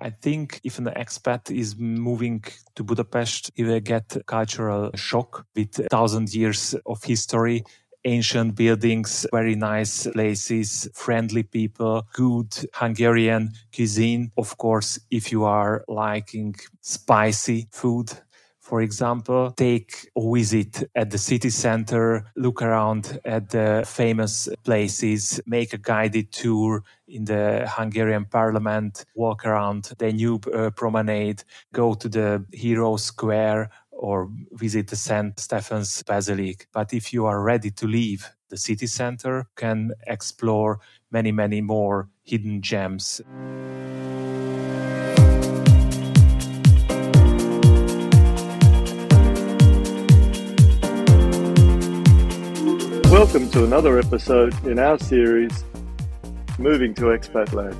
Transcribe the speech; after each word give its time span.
I 0.00 0.10
think 0.10 0.60
if 0.64 0.78
an 0.78 0.86
expat 0.86 1.50
is 1.50 1.76
moving 1.76 2.44
to 2.76 2.84
Budapest, 2.84 3.50
he 3.54 3.64
will 3.64 3.80
get 3.80 4.16
cultural 4.26 4.90
shock 4.94 5.44
with 5.56 5.74
thousand 5.90 6.32
years 6.34 6.74
of 6.86 7.02
history 7.02 7.64
ancient 8.04 8.54
buildings, 8.54 9.26
very 9.32 9.54
nice 9.54 10.06
places, 10.06 10.88
friendly 10.94 11.42
people, 11.42 12.06
good 12.12 12.54
Hungarian 12.74 13.50
cuisine. 13.74 14.30
Of 14.36 14.56
course, 14.56 14.98
if 15.10 15.32
you 15.32 15.44
are 15.44 15.84
liking 15.88 16.54
spicy 16.80 17.68
food, 17.70 18.12
for 18.68 18.82
example, 18.82 19.50
take 19.56 20.10
a 20.14 20.20
visit 20.34 20.84
at 20.94 21.08
the 21.10 21.16
city 21.16 21.48
center, 21.48 22.30
look 22.36 22.60
around 22.60 23.18
at 23.24 23.48
the 23.48 23.82
famous 23.86 24.46
places, 24.62 25.40
make 25.46 25.72
a 25.72 25.78
guided 25.78 26.30
tour 26.32 26.82
in 27.06 27.24
the 27.24 27.66
Hungarian 27.66 28.26
parliament, 28.26 29.06
walk 29.14 29.46
around 29.46 29.90
Danube 29.96 30.46
uh, 30.48 30.68
promenade, 30.68 31.44
go 31.72 31.94
to 31.94 32.10
the 32.10 32.44
Hero 32.52 32.98
Square 32.98 33.70
or 33.90 34.28
visit 34.52 34.88
the 34.88 34.96
St. 34.96 35.40
Stephen's 35.40 36.02
Basilica. 36.02 36.66
But 36.70 36.92
if 36.92 37.10
you 37.10 37.24
are 37.24 37.42
ready 37.42 37.70
to 37.70 37.86
leave 37.86 38.28
the 38.50 38.58
city 38.58 38.86
center, 38.86 39.46
can 39.56 39.92
explore 40.06 40.80
many, 41.10 41.32
many 41.32 41.62
more 41.62 42.10
hidden 42.22 42.60
gems. 42.60 43.22
Welcome 53.28 53.50
to 53.50 53.64
another 53.64 53.98
episode 53.98 54.54
in 54.64 54.78
our 54.78 54.98
series, 54.98 55.62
Moving 56.58 56.94
to 56.94 57.12
Expat 57.12 57.52
Land 57.52 57.76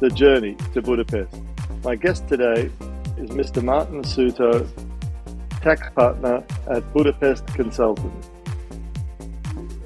The 0.00 0.10
Journey 0.10 0.54
to 0.74 0.82
Budapest. 0.82 1.34
My 1.82 1.96
guest 1.96 2.28
today 2.28 2.70
is 3.16 3.30
Mr. 3.30 3.62
Martin 3.64 4.02
Suto, 4.02 4.68
tax 5.62 5.88
partner 5.96 6.44
at 6.70 6.92
Budapest 6.92 7.46
Consultants. 7.54 8.28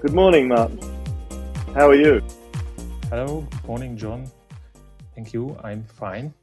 Good 0.02 0.12
morning, 0.12 0.48
Martin. 0.48 0.80
How 1.76 1.90
are 1.90 1.94
you? 1.94 2.20
Hello, 3.10 3.46
good 3.48 3.64
morning, 3.64 3.96
John. 3.96 4.28
Thank 5.14 5.32
you. 5.32 5.56
I'm 5.62 5.84
fine. 5.84 6.34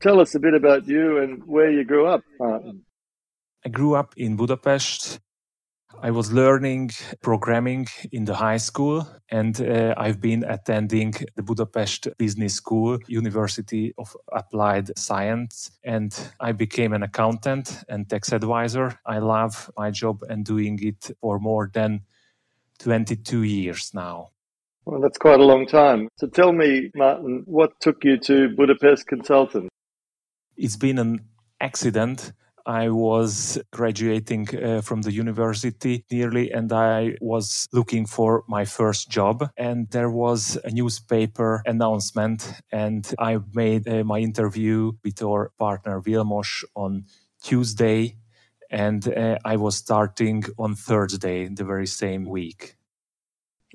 Tell 0.00 0.20
us 0.20 0.34
a 0.34 0.40
bit 0.40 0.54
about 0.54 0.88
you 0.88 1.18
and 1.18 1.44
where 1.44 1.70
you 1.70 1.84
grew 1.84 2.06
up, 2.06 2.22
Martin. 2.38 2.86
I 3.62 3.68
grew 3.68 3.94
up 3.94 4.14
in 4.16 4.36
Budapest 4.36 5.20
I 6.02 6.10
was 6.10 6.32
learning 6.32 6.92
programming 7.20 7.86
in 8.10 8.24
the 8.24 8.34
high 8.34 8.56
school, 8.56 9.06
and 9.30 9.60
uh, 9.60 9.92
I've 9.98 10.18
been 10.18 10.44
attending 10.44 11.12
the 11.36 11.42
Budapest 11.42 12.08
Business 12.16 12.54
School, 12.54 12.98
University 13.06 13.92
of 13.98 14.16
Applied 14.32 14.98
Science, 14.98 15.70
and 15.84 16.10
I 16.40 16.52
became 16.52 16.94
an 16.94 17.02
accountant 17.02 17.84
and 17.86 18.08
tax 18.08 18.32
advisor. 18.32 18.98
I 19.04 19.18
love 19.18 19.70
my 19.76 19.90
job 19.90 20.22
and 20.26 20.42
doing 20.42 20.78
it 20.82 21.10
for 21.20 21.38
more 21.38 21.70
than 21.70 22.00
22 22.78 23.42
years 23.42 23.90
now. 23.92 24.30
Well, 24.86 25.02
that's 25.02 25.18
quite 25.18 25.40
a 25.40 25.44
long 25.44 25.66
time. 25.66 26.08
So 26.16 26.28
tell 26.28 26.52
me, 26.52 26.90
Martin, 26.94 27.42
what 27.44 27.78
took 27.78 28.04
you 28.04 28.16
to 28.20 28.48
Budapest 28.56 29.06
Consultant? 29.06 29.68
It's 30.56 30.76
been 30.76 30.98
an 30.98 31.20
accident 31.60 32.32
I 32.70 32.88
was 32.88 33.58
graduating 33.72 34.46
uh, 34.56 34.80
from 34.80 35.02
the 35.02 35.10
university 35.10 36.04
nearly 36.08 36.52
and 36.52 36.72
I 36.72 37.16
was 37.20 37.68
looking 37.72 38.06
for 38.06 38.44
my 38.46 38.64
first 38.64 39.10
job 39.10 39.50
and 39.56 39.90
there 39.90 40.08
was 40.08 40.56
a 40.62 40.70
newspaper 40.70 41.64
announcement 41.66 42.48
and 42.70 43.12
I 43.18 43.40
made 43.52 43.88
uh, 43.88 44.04
my 44.04 44.20
interview 44.20 44.92
with 45.02 45.20
our 45.20 45.50
partner 45.58 46.00
Vilmos 46.00 46.62
on 46.76 47.06
Tuesday 47.42 48.14
and 48.70 49.08
uh, 49.08 49.38
I 49.44 49.56
was 49.56 49.74
starting 49.74 50.44
on 50.56 50.76
Thursday 50.76 51.48
the 51.48 51.64
very 51.64 51.88
same 51.88 52.24
week. 52.24 52.76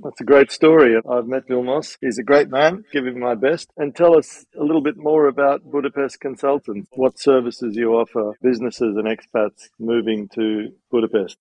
That's 0.03 0.19
a 0.19 0.25
great 0.25 0.51
story. 0.51 0.97
I've 1.09 1.28
met 1.28 1.47
Vilmos. 1.47 1.97
He's 2.01 2.17
a 2.17 2.23
great 2.23 2.50
man. 2.50 2.83
Give 2.91 3.07
him 3.07 3.19
my 3.19 3.35
best. 3.35 3.72
And 3.78 3.95
tell 3.95 4.17
us 4.17 4.45
a 4.59 4.61
little 4.61 4.81
bit 4.81 4.97
more 4.97 5.28
about 5.28 5.63
Budapest 5.63 6.19
Consultants. 6.19 6.89
What 6.91 7.17
services 7.17 7.78
you 7.78 7.94
offer 7.94 8.34
businesses 8.41 8.97
and 8.97 9.07
expats 9.07 9.69
moving 9.79 10.28
to 10.35 10.73
Budapest? 10.91 11.38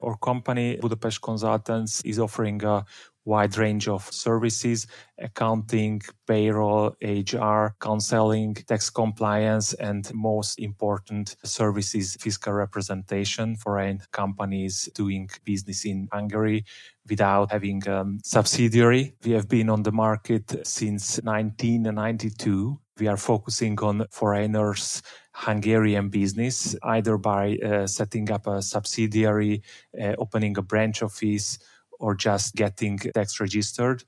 Our 0.00 0.16
company, 0.16 0.78
Budapest 0.80 1.22
Consultants, 1.22 2.00
is 2.02 2.18
offering 2.18 2.62
a 2.64 2.84
wide 3.24 3.56
range 3.56 3.88
of 3.88 4.04
services 4.12 4.86
accounting, 5.18 6.02
payroll, 6.26 6.96
HR, 7.00 7.74
counseling, 7.80 8.54
tax 8.54 8.90
compliance, 8.90 9.72
and 9.74 10.12
most 10.12 10.58
important 10.58 11.36
services 11.44 12.16
fiscal 12.20 12.52
representation 12.52 13.56
foreign 13.56 14.00
companies 14.12 14.88
doing 14.94 15.28
business 15.44 15.84
in 15.84 16.08
Hungary 16.12 16.64
without 17.08 17.52
having 17.52 17.86
a 17.86 18.04
subsidiary. 18.24 19.14
We 19.24 19.32
have 19.32 19.48
been 19.48 19.70
on 19.70 19.82
the 19.82 19.92
market 19.92 20.66
since 20.66 21.20
1992. 21.22 22.78
We 22.98 23.08
are 23.08 23.16
focusing 23.16 23.78
on 23.80 24.06
foreigners 24.10 25.02
Hungarian 25.34 26.10
business, 26.10 26.76
either 26.84 27.18
by 27.18 27.56
uh, 27.56 27.86
setting 27.88 28.30
up 28.30 28.46
a 28.46 28.62
subsidiary, 28.62 29.62
uh, 30.00 30.14
opening 30.18 30.56
a 30.58 30.62
branch 30.62 31.02
office, 31.02 31.58
or 32.04 32.14
just 32.14 32.54
getting 32.54 32.98
tax 32.98 33.40
registered. 33.40 34.04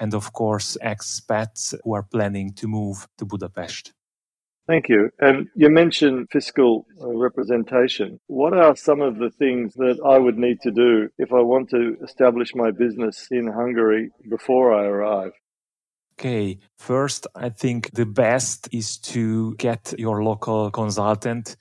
And 0.00 0.12
of 0.14 0.32
course, 0.32 0.76
expats 0.82 1.74
who 1.82 1.94
are 1.94 2.02
planning 2.02 2.48
to 2.54 2.66
move 2.66 3.06
to 3.18 3.24
Budapest. 3.24 3.92
Thank 4.66 4.88
you. 4.88 5.10
And 5.20 5.46
you 5.54 5.70
mentioned 5.70 6.26
fiscal 6.32 6.86
uh, 7.00 7.14
representation. 7.26 8.18
What 8.26 8.52
are 8.52 8.74
some 8.74 9.00
of 9.00 9.18
the 9.18 9.30
things 9.30 9.74
that 9.74 9.98
I 10.04 10.18
would 10.18 10.38
need 10.46 10.58
to 10.62 10.72
do 10.72 11.08
if 11.18 11.32
I 11.32 11.40
want 11.40 11.70
to 11.70 11.96
establish 12.02 12.50
my 12.54 12.72
business 12.72 13.28
in 13.30 13.46
Hungary 13.46 14.10
before 14.28 14.74
I 14.74 14.84
arrive? 14.86 15.32
Okay, 16.18 16.58
first, 16.78 17.28
I 17.36 17.50
think 17.50 17.92
the 17.92 18.06
best 18.06 18.68
is 18.72 18.98
to 19.12 19.54
get 19.54 19.94
your 19.98 20.24
local 20.24 20.70
consultant 20.70 21.56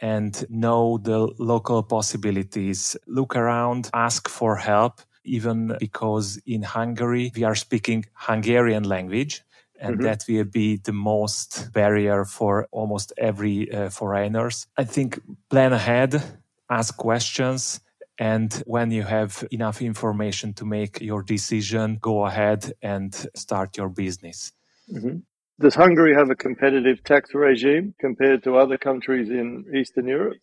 and 0.00 0.44
know 0.48 0.98
the 0.98 1.18
local 1.38 1.82
possibilities. 1.82 2.96
Look 3.06 3.36
around, 3.36 3.90
ask 3.94 4.28
for 4.28 4.56
help, 4.56 5.00
even 5.24 5.76
because 5.78 6.40
in 6.46 6.62
Hungary 6.62 7.32
we 7.34 7.44
are 7.44 7.54
speaking 7.54 8.04
Hungarian 8.14 8.84
language 8.84 9.42
and 9.80 9.96
mm-hmm. 9.96 10.04
that 10.04 10.24
will 10.28 10.44
be 10.44 10.76
the 10.76 10.92
most 10.92 11.72
barrier 11.72 12.24
for 12.24 12.66
almost 12.72 13.12
every 13.16 13.72
uh, 13.72 13.90
foreigners. 13.90 14.66
I 14.76 14.84
think 14.84 15.20
plan 15.50 15.72
ahead, 15.72 16.22
ask 16.68 16.96
questions, 16.96 17.80
and 18.18 18.52
when 18.66 18.90
you 18.90 19.04
have 19.04 19.46
enough 19.52 19.80
information 19.80 20.52
to 20.54 20.64
make 20.64 21.00
your 21.00 21.22
decision, 21.22 21.98
go 22.00 22.26
ahead 22.26 22.72
and 22.82 23.14
start 23.36 23.76
your 23.76 23.88
business. 23.88 24.52
Mm-hmm. 24.92 25.18
Does 25.60 25.74
Hungary 25.74 26.14
have 26.14 26.30
a 26.30 26.36
competitive 26.36 27.02
tax 27.04 27.30
regime 27.34 27.94
compared 28.00 28.44
to 28.44 28.56
other 28.56 28.78
countries 28.78 29.28
in 29.30 29.64
Eastern 29.74 30.06
Europe? 30.06 30.38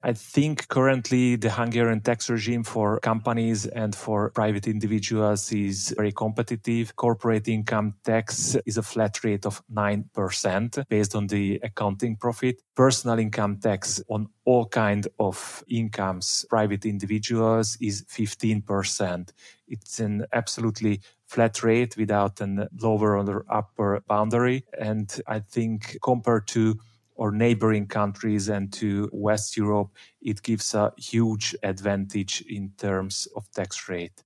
I 0.00 0.12
think 0.12 0.68
currently 0.68 1.34
the 1.34 1.50
Hungarian 1.50 2.00
tax 2.00 2.30
regime 2.30 2.62
for 2.62 3.00
companies 3.00 3.66
and 3.66 3.96
for 3.96 4.30
private 4.30 4.68
individuals 4.68 5.50
is 5.50 5.92
very 5.96 6.12
competitive. 6.12 6.94
Corporate 6.94 7.48
income 7.48 7.94
tax 8.04 8.56
is 8.64 8.76
a 8.76 8.82
flat 8.84 9.24
rate 9.24 9.44
of 9.44 9.60
9% 9.74 10.88
based 10.88 11.16
on 11.16 11.26
the 11.26 11.58
accounting 11.64 12.14
profit. 12.14 12.62
Personal 12.76 13.18
income 13.18 13.56
tax 13.56 14.00
on 14.08 14.28
all 14.44 14.66
kind 14.66 15.08
of 15.18 15.64
incomes, 15.68 16.46
private 16.48 16.86
individuals 16.86 17.76
is 17.80 18.04
15%. 18.04 19.32
It's 19.66 19.98
an 19.98 20.26
absolutely 20.32 21.00
flat 21.26 21.62
rate 21.64 21.96
without 21.96 22.40
an 22.40 22.68
lower 22.80 23.18
or 23.18 23.44
upper 23.50 24.00
boundary. 24.06 24.64
And 24.78 25.20
I 25.26 25.40
think 25.40 25.98
compared 26.02 26.46
to 26.48 26.78
or 27.18 27.32
neighboring 27.32 27.86
countries 27.86 28.48
and 28.48 28.72
to 28.72 29.10
West 29.12 29.56
Europe, 29.56 29.90
it 30.22 30.42
gives 30.42 30.74
a 30.74 30.92
huge 30.96 31.54
advantage 31.62 32.42
in 32.48 32.72
terms 32.78 33.28
of 33.36 33.50
tax 33.50 33.88
rate. 33.88 34.22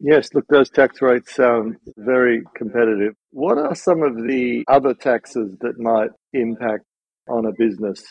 Yes, 0.00 0.30
look, 0.32 0.46
those 0.48 0.70
tax 0.70 1.02
rates 1.02 1.34
sound 1.34 1.76
very 1.98 2.42
competitive. 2.56 3.14
What 3.32 3.58
are 3.58 3.74
some 3.74 4.02
of 4.02 4.16
the 4.16 4.64
other 4.66 4.94
taxes 4.94 5.56
that 5.60 5.78
might 5.78 6.10
impact 6.32 6.84
on 7.28 7.44
a 7.44 7.52
business 7.52 8.02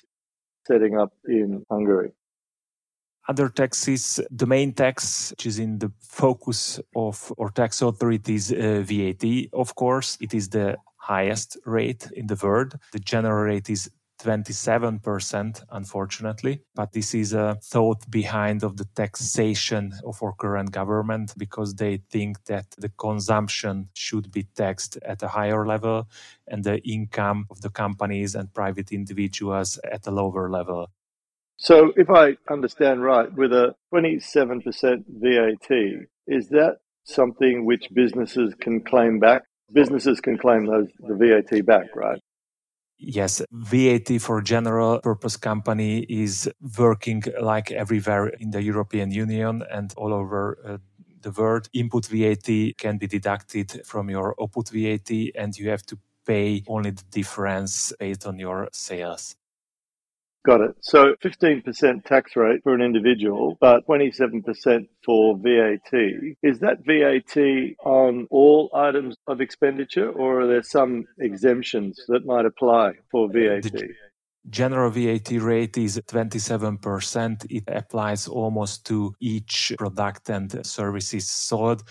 setting 0.67 0.99
up 0.99 1.11
in 1.25 1.65
Hungary? 1.71 2.11
Other 3.27 3.49
taxes, 3.49 4.19
the 4.29 4.45
main 4.45 4.73
tax, 4.73 5.31
which 5.31 5.47
is 5.47 5.57
in 5.57 5.79
the 5.79 5.91
focus 5.99 6.79
of 6.95 7.33
our 7.39 7.49
tax 7.49 7.81
authorities, 7.81 8.51
uh, 8.51 8.83
VAT, 8.85 9.49
of 9.53 9.73
course, 9.73 10.17
it 10.21 10.33
is 10.35 10.49
the 10.49 10.77
highest 11.09 11.57
rate 11.65 12.03
in 12.13 12.27
the 12.27 12.39
world. 12.43 12.71
The 12.91 12.99
general 12.99 13.43
rate 13.43 13.69
is 13.69 13.89
27%, 14.19 15.63
unfortunately. 15.71 16.61
But 16.75 16.91
this 16.91 17.13
is 17.15 17.33
a 17.33 17.57
thought 17.63 18.09
behind 18.09 18.63
of 18.63 18.77
the 18.77 18.85
taxation 18.95 19.93
of 20.05 20.21
our 20.21 20.33
current 20.33 20.71
government 20.71 21.33
because 21.37 21.73
they 21.75 22.01
think 22.11 22.43
that 22.45 22.67
the 22.77 22.89
consumption 22.89 23.89
should 23.93 24.31
be 24.31 24.43
taxed 24.43 24.97
at 25.03 25.23
a 25.23 25.29
higher 25.29 25.65
level 25.65 26.07
and 26.47 26.63
the 26.63 26.79
income 26.79 27.45
of 27.49 27.61
the 27.61 27.69
companies 27.69 28.35
and 28.35 28.53
private 28.53 28.91
individuals 28.91 29.79
at 29.91 30.07
a 30.07 30.11
lower 30.11 30.49
level. 30.49 30.87
So, 31.57 31.91
if 31.97 32.09
I 32.09 32.37
understand 32.49 33.03
right, 33.03 33.29
with 33.33 33.51
a 33.51 33.75
27% 33.93 35.03
VAT, 35.23 35.69
is 36.25 36.47
that 36.49 36.77
something 37.03 37.65
which 37.65 37.89
businesses 37.93 38.53
can 38.61 38.81
claim 38.81 39.19
back? 39.19 39.43
Businesses 39.71 40.19
can 40.19 40.37
claim 40.37 40.65
those 40.65 40.87
the 40.99 41.15
VAT 41.15 41.65
back, 41.65 41.95
right? 41.95 42.19
Yes, 42.97 43.41
VAT 43.51 44.21
for 44.21 44.41
general 44.41 44.99
purpose 44.99 45.37
company 45.37 45.99
is 46.09 46.49
working 46.77 47.23
like 47.39 47.71
everywhere 47.71 48.27
in 48.27 48.51
the 48.51 48.61
European 48.61 49.09
Union 49.09 49.63
and 49.71 49.93
all 49.95 50.13
over 50.13 50.57
uh, 50.65 50.77
the 51.21 51.31
world. 51.31 51.69
Input 51.71 52.07
VAT 52.07 52.77
can 52.77 52.97
be 52.97 53.07
deducted 53.07 53.81
from 53.85 54.09
your 54.09 54.35
output 54.41 54.69
VAT 54.69 55.09
and 55.35 55.57
you 55.57 55.69
have 55.69 55.83
to 55.83 55.97
pay 56.25 56.61
only 56.67 56.91
the 56.91 57.03
difference 57.09 57.93
based 57.99 58.25
on 58.27 58.37
your 58.37 58.67
sales. 58.73 59.35
Got 60.45 60.61
it. 60.61 60.75
So 60.79 61.15
15% 61.21 62.05
tax 62.05 62.35
rate 62.35 62.61
for 62.63 62.73
an 62.73 62.81
individual, 62.81 63.57
but 63.59 63.85
27% 63.87 64.87
for 65.05 65.37
VAT. 65.37 65.91
Is 66.41 66.59
that 66.59 66.77
VAT 66.85 67.75
on 67.85 68.25
all 68.31 68.69
items 68.73 69.17
of 69.27 69.41
expenditure, 69.41 70.09
or 70.09 70.41
are 70.41 70.47
there 70.47 70.63
some 70.63 71.05
exemptions 71.19 72.01
that 72.07 72.25
might 72.25 72.45
apply 72.45 72.93
for 73.11 73.27
VAT? 73.27 73.63
The 73.63 73.89
general 74.49 74.89
VAT 74.91 75.31
rate 75.31 75.77
is 75.77 75.99
27%. 76.07 77.45
It 77.49 77.65
applies 77.67 78.27
almost 78.27 78.85
to 78.85 79.13
each 79.19 79.73
product 79.77 80.29
and 80.29 80.65
services 80.65 81.29
sold. 81.29 81.83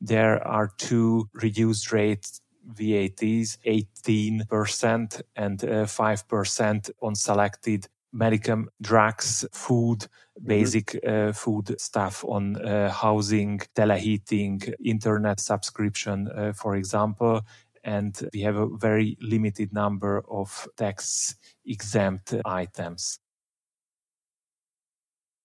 There 0.00 0.44
are 0.44 0.70
two 0.76 1.28
reduced 1.34 1.92
rates 1.92 2.40
VATs, 2.68 3.58
18% 3.66 5.22
and 5.36 5.58
5% 5.58 6.88
uh, 6.88 7.06
on 7.06 7.14
selected 7.14 7.88
medical 8.12 8.64
drugs, 8.80 9.44
food, 9.52 10.00
mm-hmm. 10.00 10.46
basic 10.46 10.98
uh, 11.06 11.32
food 11.32 11.80
stuff 11.80 12.24
on 12.26 12.56
uh, 12.56 12.90
housing, 12.90 13.58
teleheating, 13.74 14.72
internet 14.84 15.40
subscription, 15.40 16.28
uh, 16.28 16.52
for 16.52 16.76
example. 16.76 17.40
And 17.84 18.16
we 18.32 18.40
have 18.42 18.56
a 18.56 18.68
very 18.76 19.16
limited 19.20 19.72
number 19.72 20.22
of 20.30 20.68
tax 20.76 21.36
exempt 21.66 22.34
items. 22.44 23.18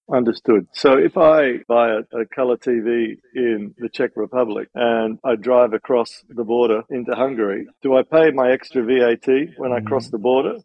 Understood. 0.09 0.67
So 0.71 0.97
if 0.97 1.17
I 1.17 1.57
buy 1.67 1.89
a, 1.89 2.21
a, 2.21 2.25
color 2.33 2.55
TV 2.55 3.17
in 3.35 3.75
the 3.77 3.89
Czech 3.89 4.11
Republic 4.15 4.69
and 4.73 5.19
I 5.25 5.35
drive 5.35 5.73
across 5.73 6.23
the 6.29 6.45
border 6.45 6.83
into 6.89 7.13
Hungary, 7.13 7.67
do 7.81 7.97
I 7.97 8.03
pay 8.03 8.31
my 8.31 8.51
extra 8.51 8.83
VAT 8.83 9.27
when 9.57 9.73
I 9.73 9.81
cross 9.81 10.07
mm. 10.07 10.11
the 10.11 10.17
border? 10.17 10.55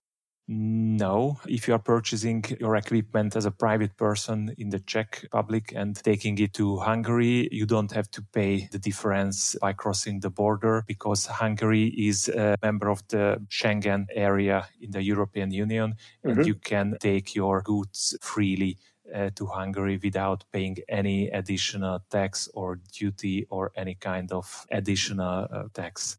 No, 0.49 1.41
if 1.49 1.67
you 1.67 1.75
are 1.75 1.79
purchasing 1.79 2.45
your 2.61 2.77
equipment 2.77 3.37
as 3.37 3.47
a 3.47 3.51
private 3.51 3.97
person 3.97 4.55
in 4.59 4.71
the 4.71 4.81
Czech 4.81 5.21
Republic 5.23 5.73
and 5.75 5.97
taking 5.97 6.37
it 6.39 6.53
to 6.55 6.79
Hungary, 6.79 7.49
you 7.51 7.65
don't 7.65 7.93
have 7.93 8.11
to 8.11 8.23
pay 8.33 8.69
the 8.71 8.79
difference 8.79 9.57
by 9.61 9.73
crossing 9.73 10.21
the 10.21 10.31
border 10.31 10.85
because 10.87 11.27
Hungary 11.27 11.87
is 11.87 12.29
a 12.29 12.57
member 12.63 12.91
of 12.91 13.03
the 13.09 13.41
Schengen 13.49 14.07
area 14.15 14.69
in 14.81 14.91
the 14.91 15.03
European 15.03 15.53
Union 15.53 15.95
and 16.23 16.37
mm-hmm. 16.37 16.47
you 16.47 16.55
can 16.57 16.97
take 17.01 17.35
your 17.35 17.63
goods 17.63 18.17
freely 18.21 18.79
uh, 19.15 19.31
to 19.37 19.47
Hungary 19.47 19.99
without 20.03 20.45
paying 20.53 20.79
any 20.89 21.29
additional 21.29 22.01
tax 22.11 22.49
or 22.55 22.81
duty 22.93 23.47
or 23.51 23.73
any 23.77 23.95
kind 23.95 24.33
of 24.33 24.67
additional 24.71 25.49
uh, 25.51 25.65
tax. 25.75 26.19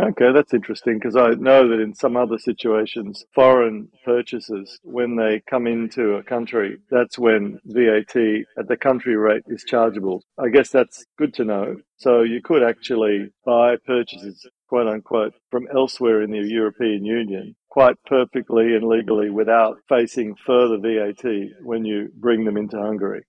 Okay, 0.00 0.32
that's 0.32 0.52
interesting 0.52 0.98
because 0.98 1.14
I 1.14 1.34
know 1.34 1.68
that 1.68 1.78
in 1.78 1.94
some 1.94 2.16
other 2.16 2.36
situations, 2.36 3.24
foreign 3.32 3.88
purchases, 4.04 4.80
when 4.82 5.14
they 5.14 5.40
come 5.48 5.68
into 5.68 6.14
a 6.14 6.22
country, 6.24 6.78
that's 6.90 7.16
when 7.16 7.60
VAT 7.64 8.16
at 8.58 8.66
the 8.66 8.76
country 8.76 9.14
rate 9.16 9.44
is 9.46 9.62
chargeable. 9.62 10.24
I 10.36 10.48
guess 10.48 10.70
that's 10.70 11.06
good 11.16 11.32
to 11.34 11.44
know. 11.44 11.76
So 11.96 12.22
you 12.22 12.42
could 12.42 12.64
actually 12.64 13.30
buy 13.46 13.76
purchases, 13.86 14.44
quote 14.68 14.88
unquote, 14.88 15.34
from 15.52 15.68
elsewhere 15.72 16.22
in 16.22 16.32
the 16.32 16.42
European 16.42 17.04
Union 17.04 17.54
quite 17.74 17.96
perfectly 18.06 18.76
and 18.76 18.86
legally 18.86 19.30
without 19.30 19.78
facing 19.88 20.36
further 20.46 20.78
VAT 20.78 21.24
when 21.60 21.84
you 21.84 22.08
bring 22.26 22.44
them 22.44 22.56
into 22.56 22.76
Hungary. 22.78 23.24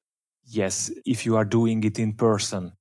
Yes, 0.46 0.92
if 1.04 1.26
you 1.26 1.36
are 1.36 1.44
doing 1.60 1.84
it 1.84 1.98
in 1.98 2.14
person. 2.14 2.74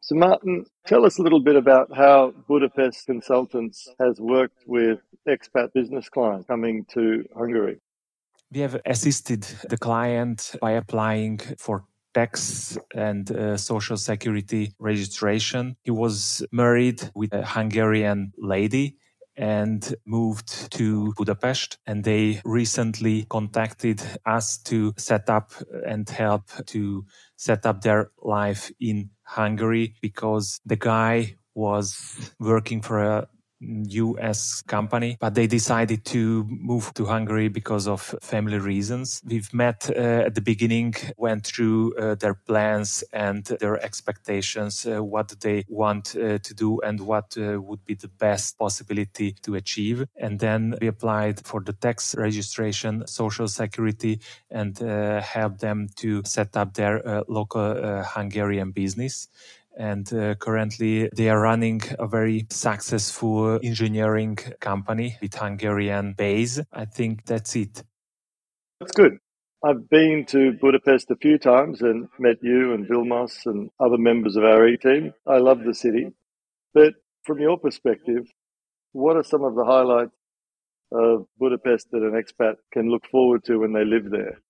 So, 0.00 0.14
Martin, 0.16 0.66
tell 0.86 1.06
us 1.06 1.18
a 1.18 1.22
little 1.22 1.42
bit 1.42 1.56
about 1.56 1.86
how 1.96 2.34
Budapest 2.46 3.06
Consultants 3.06 3.88
has 3.98 4.20
worked 4.20 4.60
with 4.66 4.98
expat 5.26 5.72
business 5.72 6.10
clients 6.10 6.46
coming 6.46 6.84
to 6.92 7.24
Hungary. 7.34 7.78
We 8.52 8.60
have 8.60 8.78
assisted 8.84 9.42
the 9.70 9.78
client 9.78 10.56
by 10.60 10.72
applying 10.72 11.38
for 11.58 11.86
tax 12.12 12.76
and 12.94 13.30
uh, 13.30 13.56
social 13.56 13.96
security 13.96 14.74
registration. 14.78 15.76
He 15.84 15.90
was 15.90 16.44
married 16.52 17.00
with 17.14 17.32
a 17.32 17.46
Hungarian 17.46 18.34
lady 18.36 18.98
and 19.38 19.94
moved 20.04 20.70
to 20.72 21.14
Budapest. 21.16 21.78
And 21.86 22.04
they 22.04 22.42
recently 22.44 23.24
contacted 23.30 24.02
us 24.26 24.58
to 24.64 24.92
set 24.98 25.30
up 25.30 25.52
and 25.86 26.08
help 26.08 26.50
to 26.66 27.06
set 27.36 27.64
up 27.64 27.80
their 27.82 28.10
life 28.20 28.70
in 28.80 29.10
Hungary 29.22 29.94
because 30.02 30.60
the 30.66 30.76
guy 30.76 31.36
was 31.54 32.32
working 32.38 32.82
for 32.82 33.02
a 33.02 33.28
US 33.60 34.62
company, 34.62 35.16
but 35.20 35.34
they 35.34 35.46
decided 35.46 36.04
to 36.06 36.44
move 36.48 36.92
to 36.94 37.06
Hungary 37.06 37.48
because 37.48 37.88
of 37.88 38.14
family 38.22 38.58
reasons. 38.58 39.22
We've 39.24 39.52
met 39.52 39.90
uh, 39.90 40.26
at 40.26 40.34
the 40.34 40.40
beginning, 40.40 40.94
went 41.16 41.46
through 41.46 41.94
uh, 41.96 42.14
their 42.14 42.34
plans 42.34 43.02
and 43.12 43.44
their 43.44 43.82
expectations, 43.82 44.86
uh, 44.86 45.02
what 45.02 45.34
they 45.40 45.64
want 45.68 46.14
uh, 46.16 46.38
to 46.38 46.54
do 46.54 46.80
and 46.80 47.00
what 47.00 47.36
uh, 47.36 47.60
would 47.60 47.84
be 47.84 47.94
the 47.94 48.08
best 48.08 48.58
possibility 48.58 49.32
to 49.42 49.54
achieve. 49.54 50.06
And 50.16 50.38
then 50.38 50.76
we 50.80 50.86
applied 50.86 51.40
for 51.44 51.60
the 51.60 51.72
tax 51.72 52.14
registration, 52.16 53.06
social 53.06 53.48
security, 53.48 54.20
and 54.50 54.80
uh, 54.82 55.20
helped 55.20 55.60
them 55.60 55.88
to 55.96 56.22
set 56.24 56.56
up 56.56 56.74
their 56.74 57.24
local 57.28 58.02
Hungarian 58.04 58.70
business 58.70 59.28
and 59.78 60.12
uh, 60.12 60.34
currently 60.34 61.08
they 61.14 61.30
are 61.30 61.40
running 61.40 61.80
a 61.98 62.06
very 62.06 62.46
successful 62.50 63.58
engineering 63.62 64.36
company 64.60 65.16
with 65.22 65.34
Hungarian 65.34 66.14
base. 66.14 66.60
I 66.72 66.84
think 66.84 67.24
that's 67.24 67.54
it. 67.56 67.84
That's 68.80 68.92
good. 68.92 69.18
I've 69.64 69.88
been 69.88 70.24
to 70.28 70.52
Budapest 70.60 71.10
a 71.10 71.16
few 71.16 71.38
times 71.38 71.80
and 71.80 72.08
met 72.18 72.36
you 72.42 72.74
and 72.74 72.86
Vilmos 72.86 73.46
and 73.46 73.70
other 73.80 73.98
members 73.98 74.36
of 74.36 74.44
our 74.44 74.66
E 74.68 74.76
team. 74.76 75.14
I 75.26 75.38
love 75.38 75.64
the 75.64 75.74
city. 75.74 76.08
But 76.74 76.94
from 77.24 77.40
your 77.40 77.58
perspective, 77.58 78.24
what 78.92 79.16
are 79.16 79.24
some 79.24 79.42
of 79.42 79.54
the 79.54 79.64
highlights 79.64 80.14
of 80.92 81.26
Budapest 81.38 81.88
that 81.92 82.02
an 82.02 82.12
expat 82.12 82.54
can 82.72 82.90
look 82.90 83.04
forward 83.10 83.44
to 83.44 83.58
when 83.58 83.72
they 83.72 83.84
live 83.84 84.10
there? 84.10 84.40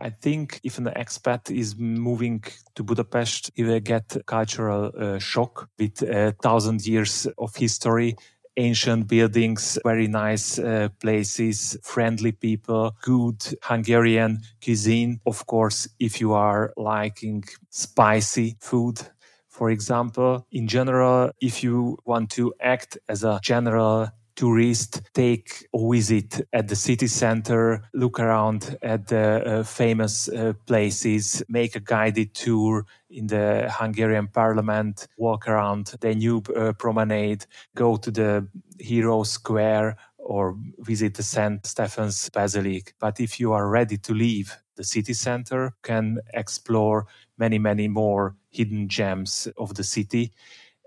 I 0.00 0.10
think 0.10 0.60
if 0.64 0.78
an 0.78 0.86
expat 0.86 1.50
is 1.50 1.76
moving 1.76 2.42
to 2.74 2.82
Budapest, 2.82 3.50
he 3.54 3.64
will 3.64 3.80
get 3.80 4.16
cultural 4.26 4.90
uh, 4.96 5.18
shock 5.18 5.68
with 5.78 6.02
a 6.02 6.28
uh, 6.28 6.32
thousand 6.42 6.86
years 6.86 7.26
of 7.38 7.54
history 7.56 8.16
ancient 8.56 9.06
buildings, 9.08 9.78
very 9.84 10.06
nice 10.06 10.58
uh, 10.58 10.88
places, 11.00 11.78
friendly 11.82 12.32
people, 12.32 12.94
good 13.02 13.42
Hungarian 13.62 14.40
cuisine. 14.62 15.20
Of 15.26 15.46
course, 15.46 15.88
if 15.98 16.20
you 16.20 16.32
are 16.32 16.72
liking 16.76 17.44
spicy 17.70 18.56
food, 18.60 19.00
for 19.48 19.70
example, 19.70 20.46
in 20.52 20.66
general, 20.66 21.30
if 21.40 21.62
you 21.62 21.98
want 22.04 22.30
to 22.30 22.52
act 22.60 22.98
as 23.08 23.24
a 23.24 23.40
general 23.42 24.08
tourists 24.40 25.02
take 25.12 25.68
a 25.74 25.90
visit 25.90 26.40
at 26.54 26.66
the 26.66 26.74
city 26.74 27.06
center, 27.06 27.82
look 27.92 28.18
around 28.18 28.74
at 28.80 29.06
the 29.06 29.44
uh, 29.44 29.62
famous 29.62 30.30
uh, 30.30 30.54
places, 30.66 31.42
make 31.50 31.76
a 31.76 31.80
guided 31.80 32.32
tour 32.32 32.86
in 33.10 33.26
the 33.26 33.70
Hungarian 33.70 34.28
parliament, 34.28 35.06
walk 35.18 35.46
around 35.46 35.94
Danube 36.00 36.48
uh, 36.56 36.72
promenade, 36.72 37.44
go 37.74 37.96
to 37.96 38.10
the 38.10 38.48
Hero 38.78 39.24
Square 39.24 39.98
or 40.16 40.56
visit 40.78 41.14
the 41.16 41.22
St. 41.22 41.66
Stephen's 41.66 42.30
Basilica. 42.30 42.92
But 42.98 43.20
if 43.20 43.40
you 43.40 43.52
are 43.52 43.68
ready 43.68 43.98
to 43.98 44.14
leave 44.14 44.56
the 44.74 44.84
city 44.84 45.12
center, 45.12 45.74
can 45.82 46.18
explore 46.32 47.06
many, 47.36 47.58
many 47.58 47.88
more 47.88 48.36
hidden 48.48 48.88
gems 48.88 49.48
of 49.58 49.74
the 49.74 49.84
city 49.84 50.32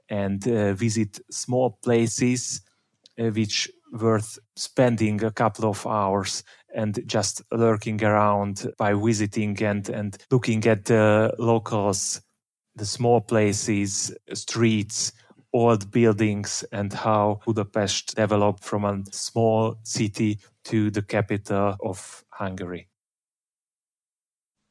and 0.09 0.47
uh, 0.47 0.73
visit 0.73 1.19
small 1.29 1.77
places 1.83 2.61
Uh, 3.19 3.29
which 3.29 3.69
worth 3.91 4.39
spending 4.55 5.23
a 5.23 5.29
couple 5.29 5.69
of 5.69 5.85
hours 5.85 6.43
and 6.73 6.99
just 7.05 7.43
lurking 7.51 8.03
around 8.03 8.65
by 8.79 8.91
visiting 8.95 9.55
and, 9.63 9.87
and 9.89 10.17
looking 10.31 10.65
at 10.65 10.85
the 10.85 11.31
locals, 11.37 12.21
the 12.75 12.85
small 12.85 13.21
places, 13.21 14.11
streets, 14.33 15.11
old 15.53 15.91
buildings, 15.91 16.65
and 16.71 16.91
how 16.91 17.39
Budapest 17.45 18.15
developed 18.15 18.63
from 18.63 18.83
a 18.83 19.03
small 19.11 19.75
city 19.83 20.39
to 20.65 20.89
the 20.89 21.03
capital 21.03 21.75
of 21.83 22.25
Hungary. 22.29 22.89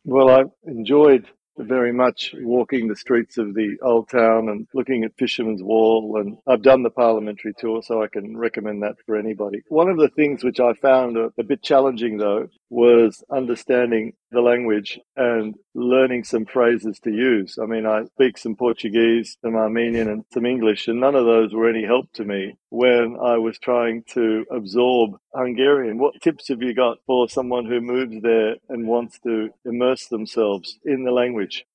Well, 0.04 0.30
I 0.30 0.42
enjoyed 0.68 1.28
very 1.58 1.92
much 1.92 2.34
walking 2.40 2.88
the 2.88 2.96
streets 2.96 3.38
of 3.38 3.54
the 3.54 3.76
old 3.82 4.08
town 4.08 4.48
and 4.48 4.66
looking 4.74 5.04
at 5.04 5.16
Fisherman's 5.18 5.62
Wall. 5.62 6.18
And 6.20 6.38
I've 6.46 6.62
done 6.62 6.82
the 6.82 6.90
parliamentary 6.90 7.54
tour, 7.58 7.82
so 7.82 8.02
I 8.02 8.08
can 8.08 8.36
recommend 8.36 8.82
that 8.82 8.96
for 9.06 9.16
anybody. 9.16 9.62
One 9.68 9.88
of 9.88 9.98
the 9.98 10.08
things 10.08 10.44
which 10.44 10.60
I 10.60 10.72
found 10.74 11.16
a, 11.16 11.32
a 11.38 11.42
bit 11.42 11.62
challenging, 11.62 12.18
though, 12.18 12.48
was 12.72 13.22
understanding 13.30 14.14
the 14.30 14.40
language 14.40 14.98
and 15.14 15.54
learning 15.74 16.24
some 16.24 16.46
phrases 16.46 16.98
to 17.00 17.10
use. 17.10 17.58
I 17.62 17.66
mean, 17.66 17.84
I 17.84 18.04
speak 18.06 18.38
some 18.38 18.56
Portuguese, 18.56 19.36
some 19.44 19.56
Armenian, 19.56 20.08
and 20.08 20.24
some 20.32 20.46
English, 20.46 20.88
and 20.88 20.98
none 20.98 21.14
of 21.14 21.26
those 21.26 21.52
were 21.52 21.68
any 21.68 21.84
help 21.84 22.10
to 22.14 22.24
me 22.24 22.56
when 22.70 23.18
I 23.22 23.36
was 23.36 23.58
trying 23.58 24.04
to 24.14 24.46
absorb 24.50 25.18
Hungarian. 25.34 25.98
What 25.98 26.20
tips 26.22 26.48
have 26.48 26.62
you 26.62 26.72
got 26.72 26.96
for 27.06 27.28
someone 27.28 27.66
who 27.66 27.82
moves 27.82 28.22
there 28.22 28.56
and 28.70 28.88
wants 28.88 29.18
to 29.20 29.50
immerse 29.66 30.06
themselves 30.08 30.78
in 30.82 31.04
the 31.04 31.12
language? 31.12 31.66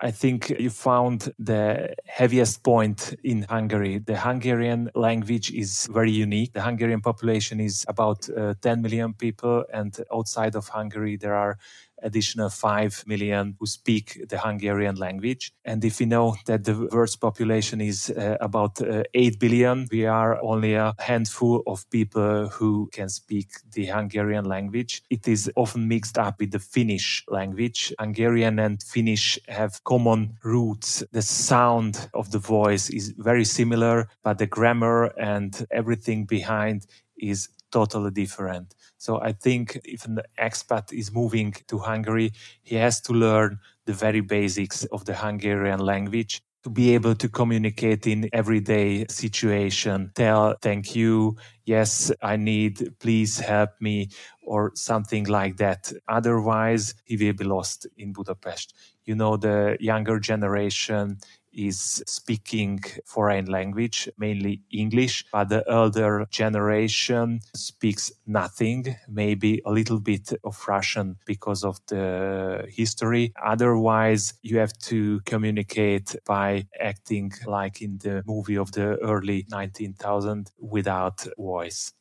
I 0.00 0.10
think 0.10 0.50
you 0.50 0.70
found 0.70 1.32
the 1.38 1.94
heaviest 2.04 2.64
point 2.64 3.14
in 3.22 3.42
Hungary. 3.42 3.98
The 3.98 4.18
Hungarian 4.18 4.90
language 4.94 5.52
is 5.52 5.88
very 5.92 6.10
unique. 6.10 6.52
The 6.52 6.62
Hungarian 6.62 7.00
population 7.00 7.60
is 7.60 7.84
about 7.86 8.28
uh, 8.28 8.54
10 8.60 8.82
million 8.82 9.14
people, 9.14 9.64
and 9.72 9.96
outside 10.12 10.56
of 10.56 10.66
Hungary, 10.68 11.16
there 11.16 11.34
are 11.34 11.58
additional 12.02 12.50
5 12.50 13.04
million 13.06 13.56
who 13.58 13.66
speak 13.66 14.20
the 14.28 14.38
Hungarian 14.38 14.96
language. 14.96 15.52
And 15.64 15.84
if 15.84 16.00
we 16.00 16.06
know 16.06 16.36
that 16.46 16.64
the 16.64 16.88
world's 16.92 17.16
population 17.16 17.80
is 17.80 18.10
uh, 18.10 18.36
about 18.40 18.80
uh, 18.80 19.02
8 19.14 19.38
billion, 19.38 19.88
we 19.90 20.06
are 20.06 20.42
only 20.42 20.74
a 20.74 20.94
handful 20.98 21.62
of 21.66 21.88
people 21.90 22.48
who 22.48 22.88
can 22.92 23.08
speak 23.08 23.48
the 23.72 23.86
Hungarian 23.86 24.44
language. 24.44 25.02
It 25.10 25.26
is 25.28 25.50
often 25.56 25.88
mixed 25.88 26.18
up 26.18 26.40
with 26.40 26.50
the 26.52 26.58
Finnish 26.58 27.24
language. 27.28 27.92
Hungarian 27.98 28.58
and 28.58 28.82
Finnish 28.82 29.38
have 29.48 29.82
common 29.84 30.36
roots. 30.42 31.02
The 31.12 31.22
sound 31.22 32.08
of 32.14 32.30
the 32.30 32.38
voice 32.38 32.90
is 32.90 33.14
very 33.16 33.44
similar, 33.44 34.08
but 34.22 34.38
the 34.38 34.46
grammar 34.46 35.06
and 35.18 35.66
everything 35.70 36.26
behind 36.26 36.86
is 37.16 37.48
totally 37.74 38.12
different. 38.22 38.66
So 38.98 39.20
I 39.20 39.32
think 39.32 39.80
if 39.84 40.00
an 40.06 40.20
expat 40.38 40.92
is 40.92 41.12
moving 41.20 41.50
to 41.70 41.76
Hungary, 41.78 42.28
he 42.62 42.76
has 42.76 43.00
to 43.06 43.12
learn 43.12 43.58
the 43.86 43.92
very 43.92 44.20
basics 44.20 44.84
of 44.96 45.04
the 45.04 45.14
Hungarian 45.14 45.80
language 45.80 46.40
to 46.62 46.70
be 46.70 46.94
able 46.94 47.14
to 47.16 47.28
communicate 47.28 48.06
in 48.06 48.30
everyday 48.32 49.04
situation. 49.08 50.10
Tell 50.14 50.54
thank 50.62 50.96
you. 50.96 51.36
Yes 51.66 52.12
i 52.22 52.36
need 52.36 52.74
please 53.04 53.32
help 53.52 53.70
me 53.80 54.08
or 54.52 54.70
something 54.74 55.24
like 55.24 55.56
that. 55.64 55.92
Otherwise 56.08 56.94
he 57.04 57.16
will 57.16 57.36
be 57.42 57.44
lost 57.56 57.86
in 58.02 58.12
budapest. 58.12 58.74
You 59.04 59.14
know 59.20 59.36
the 59.36 59.76
younger 59.80 60.18
generation 60.30 61.18
is 61.54 62.02
speaking 62.06 62.80
foreign 63.04 63.46
language, 63.46 64.08
mainly 64.18 64.62
English, 64.70 65.24
but 65.32 65.48
the 65.48 65.64
elder 65.68 66.26
generation 66.30 67.40
speaks 67.54 68.12
nothing, 68.26 68.96
maybe 69.08 69.62
a 69.64 69.72
little 69.72 70.00
bit 70.00 70.32
of 70.44 70.62
Russian 70.66 71.16
because 71.26 71.64
of 71.64 71.78
the 71.86 72.66
history. 72.68 73.32
Otherwise, 73.44 74.34
you 74.42 74.58
have 74.58 74.76
to 74.78 75.20
communicate 75.24 76.16
by 76.26 76.66
acting 76.80 77.32
like 77.46 77.82
in 77.82 77.98
the 77.98 78.22
movie 78.26 78.56
of 78.56 78.72
the 78.72 78.98
early 79.02 79.46
19,000 79.50 80.50
without 80.58 81.26
voice. 81.38 81.92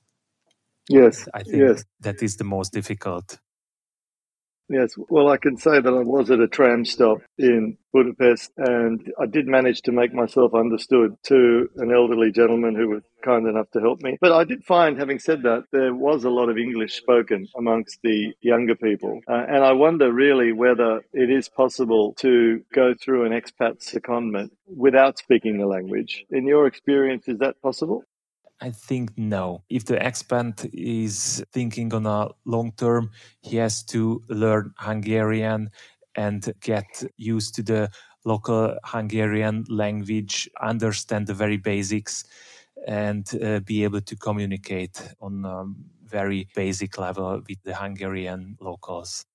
Yes, 0.90 1.28
I 1.34 1.44
think 1.44 1.58
yes. 1.58 1.86
that 2.02 2.22
is 2.22 2.36
the 2.36 2.44
most 2.44 2.74
difficult. 2.74 3.40
Yes, 4.70 4.96
well, 5.10 5.30
I 5.30 5.38
can 5.38 5.58
say 5.58 5.82
that 5.82 5.94
I 5.94 6.04
was 6.04 6.32
at 6.32 6.40
a 6.40 6.48
tram 6.48 6.86
stop 6.86 7.20
in 7.38 7.78
Budapest 7.92 8.52
and 8.58 9.12
I 9.22 9.26
did 9.26 9.46
manage 9.46 9.82
to 9.84 9.92
make 9.92 10.14
myself 10.14 10.54
understood 10.56 11.16
to 11.24 11.70
an 11.78 11.92
elderly 11.92 12.32
gentleman 12.32 12.74
who 12.74 12.90
was 12.90 13.04
kind 13.24 13.46
enough 13.48 13.70
to 13.72 13.82
help 13.82 14.02
me. 14.02 14.18
But 14.22 14.32
I 14.32 14.46
did 14.46 14.64
find, 14.64 14.98
having 14.98 15.20
said 15.20 15.44
that, 15.44 15.66
there 15.72 15.94
was 15.94 16.24
a 16.24 16.30
lot 16.30 16.50
of 16.50 16.58
English 16.58 16.96
spoken 16.96 17.48
amongst 17.58 18.00
the 18.04 18.34
younger 18.42 18.76
people. 18.76 19.22
Uh, 19.28 19.46
and 19.48 19.64
I 19.64 19.74
wonder 19.74 20.12
really 20.12 20.54
whether 20.54 21.02
it 21.14 21.30
is 21.30 21.50
possible 21.50 22.14
to 22.20 22.64
go 22.74 22.94
through 22.94 23.26
an 23.26 23.32
expat 23.34 23.86
secondment 23.86 24.52
without 24.66 25.18
speaking 25.18 25.58
the 25.58 25.68
language. 25.68 26.26
In 26.32 26.48
your 26.48 26.68
experience, 26.68 27.28
is 27.28 27.40
that 27.40 27.62
possible? 27.62 28.04
I 28.64 28.72
think 28.72 29.12
no. 29.18 29.62
If 29.70 29.84
the 29.84 29.98
expat 29.98 30.70
is 30.72 31.44
thinking 31.52 31.94
on 31.94 32.06
a 32.06 32.30
long 32.46 32.72
term, 32.78 33.12
he 33.42 33.58
has 33.58 33.84
to 33.88 34.24
learn 34.30 34.74
Hungarian 34.78 35.70
and 36.16 36.54
get 36.62 37.04
used 37.18 37.56
to 37.56 37.64
the 37.64 37.90
local 38.24 38.78
Hungarian 38.86 39.66
language, 39.68 40.50
understand 40.62 41.28
the 41.28 41.34
very 41.34 41.58
basics, 41.58 42.24
and 42.88 43.28
uh, 43.44 43.60
be 43.60 43.84
able 43.84 44.00
to 44.00 44.16
communicate 44.16 44.98
on 45.20 45.44
a 45.44 45.66
very 46.08 46.48
basic 46.56 46.98
level 46.98 47.42
with 47.50 47.62
the 47.64 47.76
Hungarian 47.76 48.56
locals. 48.62 49.26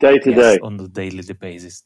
Day 0.00 0.18
to 0.18 0.30
yes, 0.30 0.56
day. 0.56 0.58
On 0.64 0.76
the 0.76 0.88
daily 0.88 1.22
basis. 1.32 1.84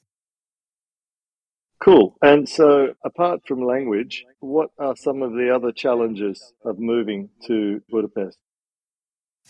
Cool. 1.82 2.16
And 2.22 2.48
so, 2.48 2.94
apart 3.04 3.40
from 3.46 3.64
language, 3.64 4.24
what 4.40 4.70
are 4.78 4.96
some 4.96 5.22
of 5.22 5.32
the 5.32 5.54
other 5.54 5.72
challenges 5.72 6.52
of 6.64 6.78
moving 6.78 7.30
to 7.46 7.82
Budapest? 7.90 8.38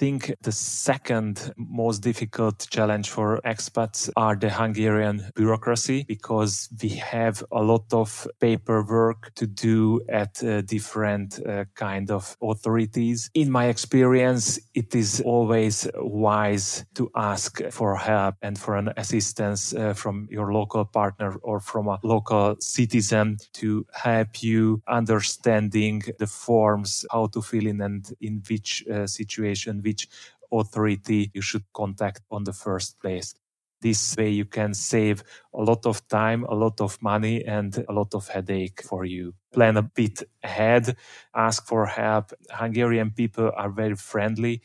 Think 0.01 0.35
the 0.41 0.53
second 0.53 1.53
most 1.59 1.99
difficult 1.99 2.67
challenge 2.71 3.11
for 3.11 3.39
expats 3.45 4.09
are 4.17 4.35
the 4.35 4.49
Hungarian 4.49 5.31
bureaucracy 5.35 6.07
because 6.09 6.71
we 6.83 6.89
have 6.89 7.45
a 7.53 7.63
lot 7.63 7.85
of 7.93 8.27
paperwork 8.41 9.35
to 9.35 9.47
do 9.47 10.01
at 10.09 10.43
uh, 10.43 10.63
different 10.63 11.39
uh, 11.47 11.67
kind 11.75 12.11
of 12.11 12.35
authorities. 12.41 13.29
In 13.35 13.51
my 13.51 13.67
experience, 13.67 14.59
it 14.75 14.95
is 14.95 15.21
always 15.21 15.87
wise 15.97 16.87
to 16.95 17.11
ask 17.15 17.61
for 17.71 17.95
help 17.97 18.37
and 18.41 18.59
for 18.59 18.77
an 18.77 18.95
assistance 18.97 19.75
uh, 19.75 19.93
from 19.93 20.29
your 20.31 20.51
local 20.55 20.87
partner 20.87 21.37
or 21.43 21.61
from 21.61 21.89
a 21.89 21.99
local 22.03 22.57
citizen 22.59 23.37
to 23.53 23.85
help 23.93 24.43
you 24.43 24.83
understanding 24.89 26.03
the 26.19 26.27
forms, 26.27 27.05
how 27.13 27.27
to 27.27 27.43
fill 27.43 27.67
in 27.67 27.83
and 27.83 28.15
in 28.23 28.43
which 28.49 28.83
uh, 28.89 29.07
situation 29.07 29.83
which 29.91 30.09
authority 30.53 31.31
you 31.35 31.43
should 31.43 31.65
contact 31.73 32.23
on 32.31 32.45
the 32.45 32.53
first 32.53 33.01
place. 33.01 33.35
This 33.83 34.17
way 34.17 34.31
you 34.31 34.45
can 34.45 34.75
save 34.75 35.23
a 35.55 35.63
lot 35.63 35.87
of 35.87 36.07
time, 36.09 36.45
a 36.45 36.55
lot 36.55 36.81
of 36.81 37.01
money, 37.03 37.45
and 37.45 37.73
a 37.89 37.93
lot 37.93 38.15
of 38.15 38.29
headache 38.29 38.83
for 38.83 39.05
you. 39.05 39.35
Plan 39.53 39.77
a 39.77 39.83
bit 39.83 40.23
ahead, 40.45 40.97
ask 41.35 41.67
for 41.67 41.87
help. 41.87 42.33
Hungarian 42.51 43.11
people 43.11 43.51
are 43.57 43.71
very 43.71 43.97
friendly 43.97 44.61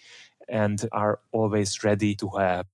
and 0.50 0.77
are 0.91 1.20
always 1.32 1.84
ready 1.84 2.13
to 2.15 2.27
help. 2.29 2.67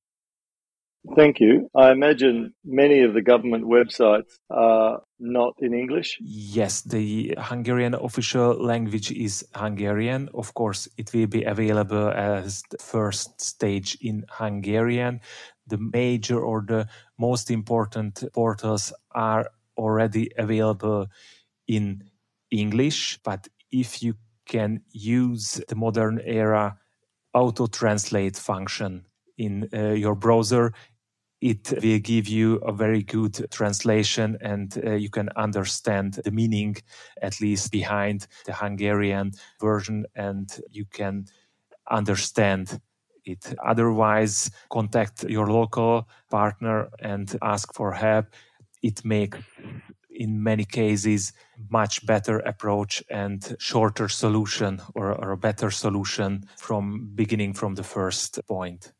Thank 1.16 1.40
you. 1.40 1.68
I 1.76 1.92
imagine 1.92 2.54
many 2.64 3.02
of 3.02 3.14
the 3.14 3.24
government 3.24 3.66
websites 3.66 4.38
are 4.52 5.02
not 5.20 5.56
in 5.60 5.74
English. 5.74 6.18
Yes, 6.22 6.84
the 6.84 7.36
Hungarian 7.40 7.96
official 7.96 8.54
language 8.54 9.12
is 9.12 9.44
Hungarian. 9.56 10.30
Of 10.34 10.54
course, 10.54 10.88
it 10.98 11.12
will 11.14 11.26
be 11.26 11.44
available 11.44 12.10
as 12.10 12.62
the 12.70 12.78
first 12.78 13.42
stage 13.42 13.98
in 14.00 14.26
Hungarian. 14.30 15.22
The 15.66 15.80
major 15.80 16.40
or 16.40 16.64
the 16.68 16.88
most 17.18 17.50
important 17.50 18.24
portals 18.34 18.94
are 19.12 19.50
already 19.78 20.30
available 20.38 21.08
in 21.68 22.04
English, 22.52 23.20
but 23.24 23.48
if 23.72 24.04
you 24.04 24.16
can 24.46 24.82
use 24.92 25.62
the 25.68 25.76
modern 25.76 26.20
era 26.24 26.78
auto 27.34 27.66
translate 27.66 28.36
function 28.36 29.06
in 29.38 29.68
uh, 29.74 29.94
your 29.94 30.16
browser, 30.16 30.74
it 31.42 31.74
will 31.82 32.00
give 32.00 32.28
you 32.28 32.58
a 32.58 32.72
very 32.72 33.02
good 33.02 33.48
translation 33.52 34.38
and 34.42 34.78
uh, 34.86 34.92
you 34.92 35.10
can 35.10 35.30
understand 35.36 36.14
the 36.24 36.32
meaning 36.32 36.78
at 37.22 37.42
least 37.42 37.72
behind 37.72 38.28
the 38.46 38.54
Hungarian 38.54 39.32
version 39.60 40.06
and 40.16 40.48
you 40.70 40.86
can 40.86 41.26
understand 41.90 42.80
it. 43.26 43.54
Otherwise, 43.66 44.52
contact 44.70 45.24
your 45.24 45.48
local 45.48 46.08
partner 46.30 46.90
and 47.00 47.36
ask 47.42 47.74
for 47.74 47.92
help. 47.92 48.28
It 48.84 49.04
makes 49.04 49.40
in 50.12 50.44
many 50.44 50.66
cases 50.66 51.34
much 51.70 52.06
better 52.06 52.40
approach 52.40 53.04
and 53.10 53.56
shorter 53.60 54.08
solution 54.10 54.80
or, 54.94 55.14
or 55.14 55.32
a 55.32 55.38
better 55.38 55.72
solution 55.72 56.44
from 56.58 57.10
beginning 57.16 57.54
from 57.54 57.76
the 57.76 57.84
first 57.84 58.40
point. 58.48 58.92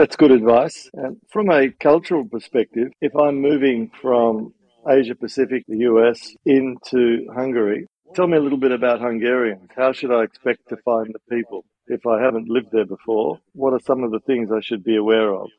That's 0.00 0.16
good 0.16 0.30
advice. 0.30 0.88
And 0.94 1.18
from 1.28 1.50
a 1.50 1.68
cultural 1.68 2.24
perspective, 2.24 2.88
if 3.02 3.14
I'm 3.14 3.38
moving 3.42 3.90
from 4.00 4.54
Asia 4.88 5.14
Pacific, 5.14 5.62
the 5.68 5.80
US, 5.90 6.34
into 6.46 7.26
Hungary, 7.34 7.86
tell 8.14 8.26
me 8.26 8.38
a 8.38 8.40
little 8.40 8.56
bit 8.56 8.72
about 8.72 9.02
Hungarians. 9.02 9.68
How 9.76 9.92
should 9.92 10.10
I 10.10 10.22
expect 10.22 10.70
to 10.70 10.78
find 10.86 11.12
the 11.12 11.36
people? 11.36 11.66
If 11.86 12.06
I 12.06 12.18
haven't 12.18 12.48
lived 12.48 12.68
there 12.72 12.86
before, 12.86 13.40
what 13.52 13.74
are 13.74 13.80
some 13.80 14.02
of 14.02 14.10
the 14.10 14.20
things 14.20 14.50
I 14.50 14.62
should 14.62 14.82
be 14.82 14.96
aware 14.96 15.34
of? 15.34 15.50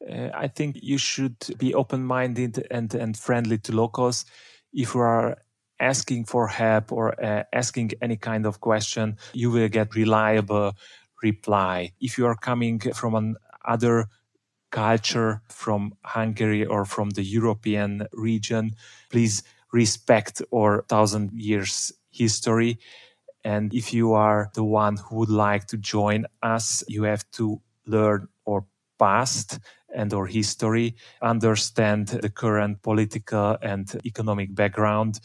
Uh, 0.00 0.30
I 0.32 0.48
think 0.48 0.78
you 0.80 0.96
should 0.96 1.36
be 1.58 1.74
open 1.74 2.02
minded 2.04 2.66
and, 2.70 2.94
and 2.94 3.18
friendly 3.18 3.58
to 3.58 3.72
locals. 3.72 4.24
If 4.72 4.94
you 4.94 5.02
are 5.02 5.36
asking 5.78 6.24
for 6.24 6.48
help 6.48 6.90
or 6.90 7.22
uh, 7.22 7.44
asking 7.52 7.90
any 8.00 8.16
kind 8.16 8.46
of 8.46 8.62
question, 8.62 9.18
you 9.34 9.50
will 9.50 9.68
get 9.68 9.94
reliable 9.94 10.72
reply. 11.22 11.92
If 12.00 12.16
you 12.16 12.26
are 12.26 12.36
coming 12.36 12.78
from 12.78 13.14
an 13.14 13.36
other 13.68 14.06
culture 14.70 15.42
from 15.48 15.94
Hungary 16.04 16.64
or 16.64 16.84
from 16.84 17.10
the 17.10 17.22
European 17.22 18.06
region, 18.12 18.72
please 19.10 19.42
respect 19.72 20.42
our 20.54 20.84
thousand 20.88 21.32
years 21.32 21.92
history. 22.10 22.78
And 23.44 23.72
if 23.72 23.92
you 23.92 24.12
are 24.12 24.50
the 24.54 24.64
one 24.64 24.96
who 24.96 25.16
would 25.16 25.30
like 25.30 25.66
to 25.68 25.76
join 25.76 26.26
us, 26.42 26.82
you 26.88 27.04
have 27.04 27.24
to 27.32 27.60
learn 27.86 28.28
our 28.48 28.64
past 28.98 29.58
and 29.94 30.12
our 30.12 30.26
history, 30.26 30.96
understand 31.22 32.08
the 32.08 32.28
current 32.28 32.82
political 32.82 33.56
and 33.62 33.88
economic 34.04 34.54
background 34.54 35.20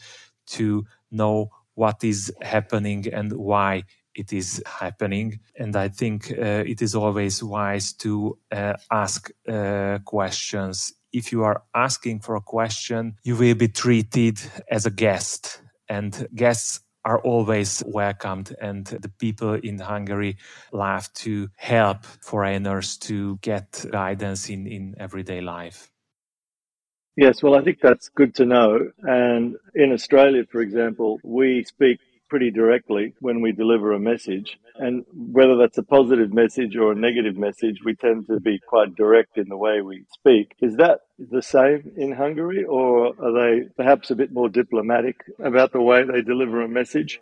to 0.46 0.86
know 1.10 1.50
what 1.74 2.02
is 2.02 2.32
happening 2.40 3.06
and 3.12 3.32
why 3.32 3.82
it 4.14 4.32
is 4.32 4.62
happening. 4.66 5.40
And 5.58 5.74
I 5.76 5.88
think 5.88 6.30
uh, 6.30 6.64
it 6.66 6.82
is 6.82 6.94
always 6.94 7.42
wise 7.42 7.92
to 7.94 8.38
uh, 8.52 8.74
ask 8.90 9.30
uh, 9.48 9.98
questions. 10.04 10.92
If 11.12 11.32
you 11.32 11.44
are 11.44 11.62
asking 11.74 12.20
for 12.20 12.36
a 12.36 12.40
question, 12.40 13.16
you 13.22 13.36
will 13.36 13.54
be 13.54 13.68
treated 13.68 14.40
as 14.70 14.86
a 14.86 14.90
guest, 14.90 15.60
and 15.88 16.26
guests 16.34 16.80
are 17.04 17.20
always 17.20 17.82
welcomed 17.86 18.54
and 18.60 18.86
the 18.86 19.10
people 19.10 19.54
in 19.54 19.78
Hungary 19.78 20.38
love 20.72 21.12
to 21.12 21.48
help 21.56 22.04
foreigners 22.22 22.96
to 22.96 23.36
get 23.42 23.84
guidance 23.90 24.48
in, 24.48 24.66
in 24.66 24.94
everyday 24.98 25.40
life. 25.40 25.90
Yes, 27.16 27.42
well, 27.42 27.54
I 27.54 27.62
think 27.62 27.78
that's 27.80 28.08
good 28.08 28.34
to 28.36 28.44
know. 28.44 28.90
And 29.02 29.56
in 29.74 29.92
Australia, 29.92 30.44
for 30.50 30.60
example, 30.60 31.20
we 31.22 31.62
speak 31.64 32.00
pretty 32.34 32.50
directly 32.50 33.14
when 33.20 33.40
we 33.40 33.52
deliver 33.52 33.92
a 33.92 34.00
message. 34.00 34.58
And 34.74 35.04
whether 35.14 35.56
that's 35.56 35.78
a 35.78 35.84
positive 35.84 36.32
message 36.32 36.74
or 36.74 36.90
a 36.90 36.96
negative 36.96 37.36
message, 37.36 37.78
we 37.84 37.94
tend 37.94 38.26
to 38.26 38.40
be 38.40 38.58
quite 38.58 38.96
direct 38.96 39.38
in 39.38 39.48
the 39.48 39.56
way 39.56 39.82
we 39.82 40.04
speak. 40.12 40.56
Is 40.60 40.74
that 40.78 40.98
the 41.16 41.42
same 41.42 41.92
in 41.96 42.10
Hungary, 42.10 42.64
or 42.64 43.14
are 43.24 43.32
they 43.40 43.68
perhaps 43.76 44.10
a 44.10 44.16
bit 44.16 44.32
more 44.32 44.48
diplomatic 44.48 45.14
about 45.38 45.70
the 45.70 45.80
way 45.80 46.02
they 46.02 46.22
deliver 46.22 46.60
a 46.60 46.68
message? 46.68 47.20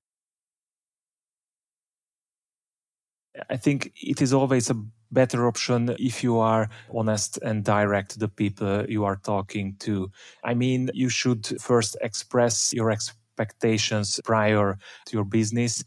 I 3.51 3.59
think 3.59 3.93
it 4.01 4.23
is 4.23 4.33
always 4.33 4.71
a 4.71 4.83
better 5.11 5.47
option 5.47 5.95
if 5.99 6.25
you 6.25 6.39
are 6.39 6.71
honest 6.95 7.39
and 7.43 7.63
direct 7.63 8.13
to 8.13 8.19
the 8.19 8.29
people 8.29 8.87
you 8.89 9.05
are 9.05 9.17
talking 9.17 9.77
to. 9.81 10.11
I 10.43 10.55
mean, 10.55 10.91
you 10.95 11.11
should 11.11 11.61
first 11.61 11.99
express 12.01 12.73
your 12.73 12.91
experience 12.91 13.19
expectations 13.33 14.21
prior 14.25 14.79
to 15.07 15.13
your 15.13 15.25
business. 15.25 15.85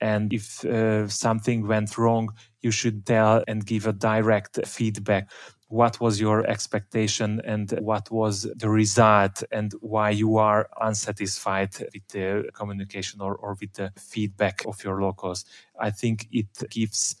And 0.00 0.32
if 0.32 0.64
uh, 0.64 1.08
something 1.08 1.66
went 1.66 1.96
wrong, 1.96 2.30
you 2.60 2.70
should 2.72 3.06
tell 3.06 3.44
and 3.46 3.64
give 3.64 3.86
a 3.86 3.92
direct 3.92 4.66
feedback. 4.66 5.30
What 5.68 6.00
was 6.00 6.20
your 6.20 6.44
expectation 6.46 7.40
and 7.44 7.70
what 7.80 8.10
was 8.10 8.42
the 8.56 8.68
result 8.68 9.42
and 9.50 9.72
why 9.80 10.10
you 10.10 10.36
are 10.36 10.68
unsatisfied 10.80 11.70
with 11.78 12.08
the 12.08 12.50
communication 12.52 13.20
or, 13.20 13.36
or 13.36 13.56
with 13.60 13.72
the 13.74 13.90
feedback 13.96 14.66
of 14.66 14.84
your 14.84 15.00
locals? 15.00 15.44
I 15.80 15.90
think 15.90 16.28
it 16.30 16.48
gives 16.68 17.16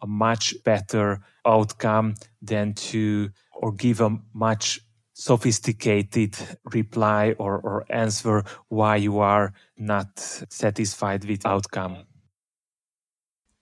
a 0.00 0.06
much 0.06 0.54
better 0.64 1.20
outcome 1.44 2.14
than 2.40 2.72
to 2.74 3.30
or 3.52 3.72
give 3.72 4.00
a 4.00 4.16
much 4.32 4.80
sophisticated 5.20 6.34
reply 6.72 7.34
or, 7.38 7.58
or 7.58 7.84
answer 7.90 8.42
why 8.68 8.96
you 8.96 9.18
are 9.18 9.52
not 9.76 10.18
satisfied 10.18 11.24
with 11.26 11.44
outcome. 11.44 12.04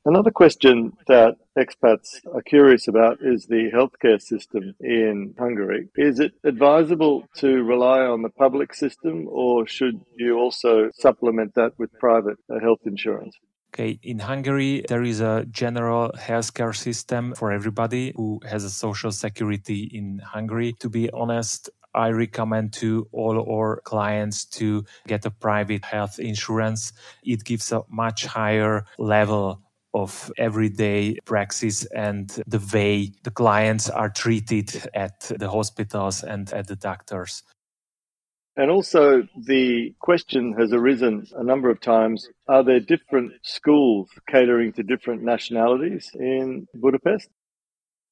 Another 0.05 0.31
question 0.31 0.93
that 1.09 1.35
expats 1.59 2.25
are 2.33 2.43
curious 2.43 2.87
about 2.87 3.19
is 3.21 3.47
the 3.47 3.71
healthcare 3.75 4.23
system 4.23 4.75
in 4.81 5.35
Hungary. 5.37 5.89
Is 5.97 6.21
it 6.21 6.33
advisable 6.45 7.27
to 7.39 7.63
rely 7.65 8.01
on 8.03 8.23
the 8.23 8.31
public 8.31 8.73
system 8.73 9.27
or 9.29 9.67
should 9.67 10.01
you 10.17 10.39
also 10.39 10.91
supplement 10.95 11.57
that 11.57 11.73
with 11.77 11.91
private 11.99 12.39
uh, 12.49 12.61
health 12.61 12.83
insurance? 12.87 13.37
Okay, 13.75 13.99
in 14.03 14.19
Hungary, 14.19 14.83
there 14.89 15.03
is 15.03 15.21
a 15.21 15.45
general 15.51 16.11
healthcare 16.17 16.75
system 16.75 17.35
for 17.35 17.53
everybody 17.53 18.13
who 18.17 18.41
has 18.49 18.65
a 18.65 18.71
social 18.71 19.13
security 19.13 19.91
in 19.93 20.21
Hungary. 20.21 20.75
To 20.81 20.89
be 20.89 21.11
honest, 21.11 21.69
I 21.95 22.09
recommend 22.11 22.73
to 22.75 23.09
all 23.13 23.39
our 23.51 23.81
clients 23.85 24.47
to 24.59 24.85
get 25.07 25.27
a 25.27 25.31
private 25.31 25.85
health 25.85 26.19
insurance. 26.19 26.93
It 27.23 27.45
gives 27.45 27.71
a 27.71 27.83
much 27.91 28.25
higher 28.25 28.87
level 28.99 29.61
of 29.95 30.31
everyday 30.39 31.17
praxis 31.25 31.85
and 31.87 32.31
the 32.47 32.63
way 32.73 33.13
the 33.23 33.31
clients 33.31 33.91
are 33.91 34.11
treated 34.11 34.89
at 34.95 35.31
the 35.39 35.51
hospitals 35.51 36.23
and 36.23 36.53
at 36.53 36.69
the 36.69 36.77
doctors. 36.77 37.43
And 38.59 38.73
also, 38.73 39.23
the 39.37 39.95
question 40.01 40.53
has 40.59 40.73
arisen 40.73 41.25
a 41.37 41.45
number 41.45 41.71
of 41.71 41.81
times 41.81 42.29
are 42.49 42.65
there 42.65 42.81
different 42.81 43.31
schools 43.45 44.11
catering 44.29 44.73
to 44.73 44.83
different 44.83 45.23
nationalities 45.23 46.11
in 46.15 46.67
Budapest? 46.75 47.29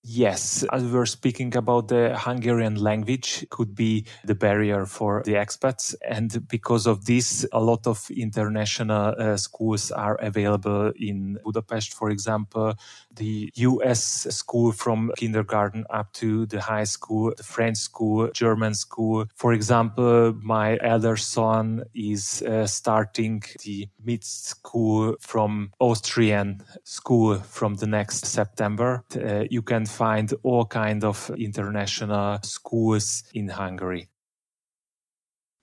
Yes, 0.08 0.64
as 0.72 0.84
we 0.84 0.92
were 0.92 1.04
speaking 1.04 1.56
about 1.56 1.88
the 1.88 2.16
Hungarian 2.16 2.76
language 2.76 3.44
could 3.50 3.74
be 3.74 4.04
the 4.24 4.36
barrier 4.36 4.86
for 4.86 5.24
the 5.24 5.32
expats. 5.32 5.96
And 6.08 6.46
because 6.46 6.86
of 6.86 7.06
this, 7.06 7.44
a 7.52 7.60
lot 7.60 7.88
of 7.88 8.08
international 8.16 9.16
uh, 9.18 9.36
schools 9.36 9.90
are 9.90 10.14
available 10.20 10.92
in 10.94 11.40
Budapest, 11.42 11.92
for 11.92 12.10
example, 12.10 12.74
the 13.16 13.50
US 13.56 14.28
school 14.30 14.70
from 14.70 15.10
kindergarten 15.16 15.84
up 15.90 16.12
to 16.14 16.46
the 16.46 16.60
high 16.60 16.84
school, 16.84 17.32
the 17.36 17.42
French 17.42 17.78
school, 17.78 18.30
German 18.32 18.74
school. 18.74 19.26
For 19.34 19.52
example, 19.54 20.34
my 20.40 20.78
elder 20.82 21.16
son 21.16 21.82
is 21.96 22.42
uh, 22.42 22.68
starting 22.68 23.42
the 23.64 23.88
mid 24.04 24.22
school 24.22 25.16
from 25.18 25.72
Austrian 25.80 26.62
school 26.84 27.38
from 27.38 27.74
the 27.74 27.86
next 27.88 28.26
September. 28.26 29.02
Uh, 29.16 29.44
you 29.50 29.62
can 29.62 29.84
find 29.96 30.32
all 30.42 30.66
kind 30.66 31.04
of 31.04 31.30
international 31.36 32.38
schools 32.42 33.24
in 33.34 33.48
Hungary. 33.48 34.08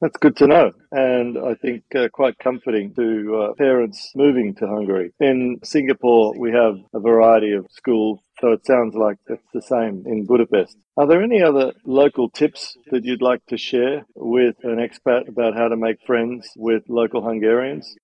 That's 0.01 0.17
good 0.17 0.35
to 0.37 0.47
know, 0.47 0.71
and 0.91 1.37
I 1.37 1.53
think 1.55 1.83
uh, 1.95 2.09
quite 2.11 2.37
comforting 2.37 2.93
to 2.95 3.07
uh, 3.37 3.53
parents 3.53 4.11
moving 4.15 4.53
to 4.55 4.67
Hungary. 4.67 5.13
In 5.21 5.59
Singapore, 5.63 6.33
we 6.37 6.51
have 6.51 6.75
a 6.93 6.99
variety 6.99 7.53
of 7.53 7.67
schools, 7.69 8.19
so 8.41 8.51
it 8.51 8.65
sounds 8.65 8.95
like 8.95 9.15
it's 9.27 9.47
the 9.53 9.61
same 9.61 10.03
in 10.05 10.25
Budapest. 10.25 10.75
Are 10.97 11.07
there 11.07 11.23
any 11.23 11.41
other 11.41 11.71
local 11.85 12.29
tips 12.29 12.75
that 12.91 13.05
you'd 13.05 13.21
like 13.21 13.45
to 13.45 13.57
share 13.57 14.05
with 14.13 14.55
an 14.63 14.75
expat 14.85 15.29
about 15.29 15.55
how 15.55 15.69
to 15.69 15.77
make 15.77 16.05
friends 16.05 16.51
with 16.57 16.83
local 16.89 17.21
Hungarians? 17.23 17.95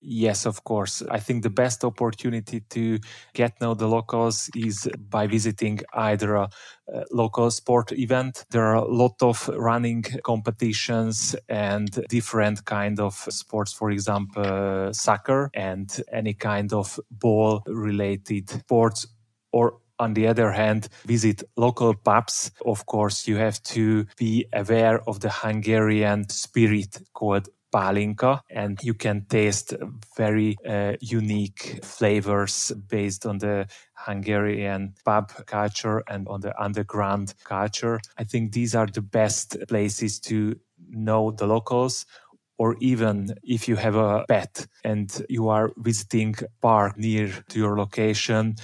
Yes, 0.00 0.46
of 0.46 0.62
course. 0.62 1.02
I 1.10 1.18
think 1.18 1.42
the 1.42 1.50
best 1.50 1.82
opportunity 1.82 2.60
to 2.60 2.98
get 3.32 3.60
know 3.60 3.74
the 3.74 3.88
locals 3.88 4.50
is 4.54 4.88
by 5.10 5.26
visiting 5.26 5.80
either 5.94 6.34
a, 6.34 6.48
a, 6.92 7.04
local 7.10 7.50
sport 7.50 7.92
event. 7.92 8.44
There 8.50 8.64
are 8.64 8.74
a 8.74 8.84
lot 8.84 9.14
of 9.22 9.48
running 9.48 10.02
competitions 10.22 11.34
and 11.48 11.90
different 12.08 12.64
kind 12.66 13.00
of 13.00 13.14
sports, 13.14 13.72
for 13.72 13.90
example, 13.90 14.92
soccer 14.92 15.50
and 15.54 15.90
any 16.12 16.34
kind 16.34 16.72
of 16.72 17.00
ball 17.10 17.62
related 17.66 18.50
sports 18.50 19.06
or 19.50 19.78
on 19.98 20.12
the 20.12 20.26
other 20.26 20.52
hand, 20.52 20.88
visit 21.06 21.42
local 21.56 21.94
pubs. 21.94 22.50
Of 22.66 22.84
course, 22.84 23.26
you 23.26 23.36
have 23.36 23.62
to 23.62 24.06
be 24.18 24.46
aware 24.52 25.00
of 25.08 25.20
the 25.20 25.30
Hungarian 25.30 26.28
spirit 26.28 26.98
called 27.14 27.48
Pálinka, 27.76 28.40
and 28.48 28.78
you 28.82 28.94
can 28.94 29.26
taste 29.28 29.74
very 30.16 30.56
uh, 30.66 30.94
unique 31.02 31.80
flavors 31.84 32.72
based 32.88 33.26
on 33.26 33.36
the 33.36 33.66
Hungarian 33.92 34.94
pub 35.04 35.30
culture 35.44 36.02
and 36.08 36.26
on 36.26 36.40
the 36.40 36.58
underground 36.58 37.34
culture. 37.44 38.00
I 38.16 38.24
think 38.24 38.52
these 38.52 38.74
are 38.74 38.86
the 38.86 39.02
best 39.02 39.58
places 39.68 40.18
to 40.20 40.58
know 40.88 41.32
the 41.32 41.46
locals 41.46 42.06
or 42.56 42.76
even 42.80 43.34
if 43.42 43.68
you 43.68 43.76
have 43.76 43.96
a 43.96 44.24
pet 44.26 44.66
and 44.82 45.26
you 45.28 45.50
are 45.50 45.70
visiting 45.76 46.34
park 46.62 46.96
near 46.96 47.28
to 47.50 47.58
your 47.58 47.76
location 47.76 48.56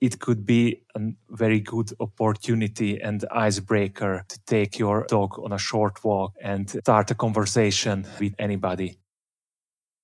it 0.00 0.20
could 0.20 0.46
be 0.46 0.82
a 0.94 1.00
very 1.30 1.60
good 1.60 1.92
opportunity 2.00 3.00
and 3.00 3.24
icebreaker 3.30 4.24
to 4.28 4.38
take 4.46 4.78
your 4.78 5.04
dog 5.08 5.38
on 5.38 5.52
a 5.52 5.58
short 5.58 6.02
walk 6.04 6.32
and 6.40 6.70
start 6.70 7.10
a 7.10 7.14
conversation 7.14 8.06
with 8.20 8.34
anybody. 8.38 8.98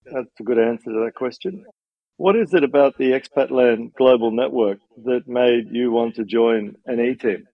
That's 0.04 0.40
a 0.40 0.42
good 0.42 0.58
answer 0.58 0.90
to 0.90 1.04
that 1.04 1.14
question. 1.14 1.64
What 2.16 2.36
is 2.36 2.54
it 2.54 2.62
about 2.62 2.96
the 2.98 3.12
Expatland 3.12 3.94
Global 3.94 4.30
Network 4.30 4.78
that 5.04 5.26
made 5.26 5.68
you 5.70 5.90
want 5.90 6.14
to 6.16 6.24
join 6.24 6.76
an 6.86 7.00
E 7.00 7.14
team? 7.14 7.46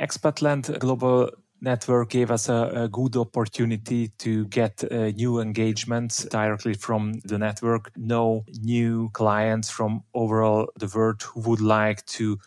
Expatland 0.00 0.78
Global 0.78 1.30
network 1.60 2.10
gave 2.10 2.30
us 2.30 2.48
a, 2.48 2.70
a 2.74 2.88
good 2.88 3.16
opportunity 3.16 4.08
to 4.18 4.46
get 4.46 4.84
uh, 4.84 5.10
new 5.10 5.40
engagements 5.40 6.24
directly 6.24 6.74
from 6.74 7.20
the 7.24 7.38
network, 7.38 7.90
know 7.96 8.44
new 8.62 9.10
clients 9.12 9.70
from 9.70 10.02
overall 10.14 10.68
the 10.78 10.90
world 10.94 11.22
who 11.22 11.40
would 11.40 11.60
like 11.60 12.04
to 12.06 12.38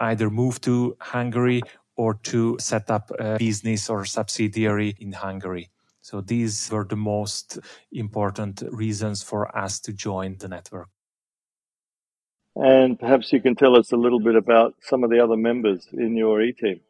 either 0.00 0.30
move 0.30 0.60
to 0.62 0.96
Hungary 1.00 1.62
or 1.96 2.14
to 2.14 2.56
set 2.58 2.90
up 2.90 3.10
a 3.18 3.36
business 3.38 3.88
or 3.90 4.04
subsidiary 4.04 4.96
in 4.98 5.12
Hungary. 5.12 5.68
So 6.00 6.20
these 6.20 6.68
were 6.70 6.84
the 6.84 6.96
most 6.96 7.58
important 7.92 8.62
reasons 8.70 9.22
for 9.22 9.56
us 9.56 9.78
to 9.80 9.92
join 9.92 10.36
the 10.38 10.48
network. 10.48 10.88
And 12.56 12.98
perhaps 12.98 13.32
you 13.32 13.40
can 13.40 13.54
tell 13.54 13.76
us 13.76 13.92
a 13.92 13.96
little 13.96 14.20
bit 14.20 14.34
about 14.34 14.74
some 14.80 15.04
of 15.04 15.10
the 15.10 15.20
other 15.20 15.36
members 15.36 15.86
in 15.92 16.16
your 16.16 16.42
e 16.42 16.52
team. 16.52 16.80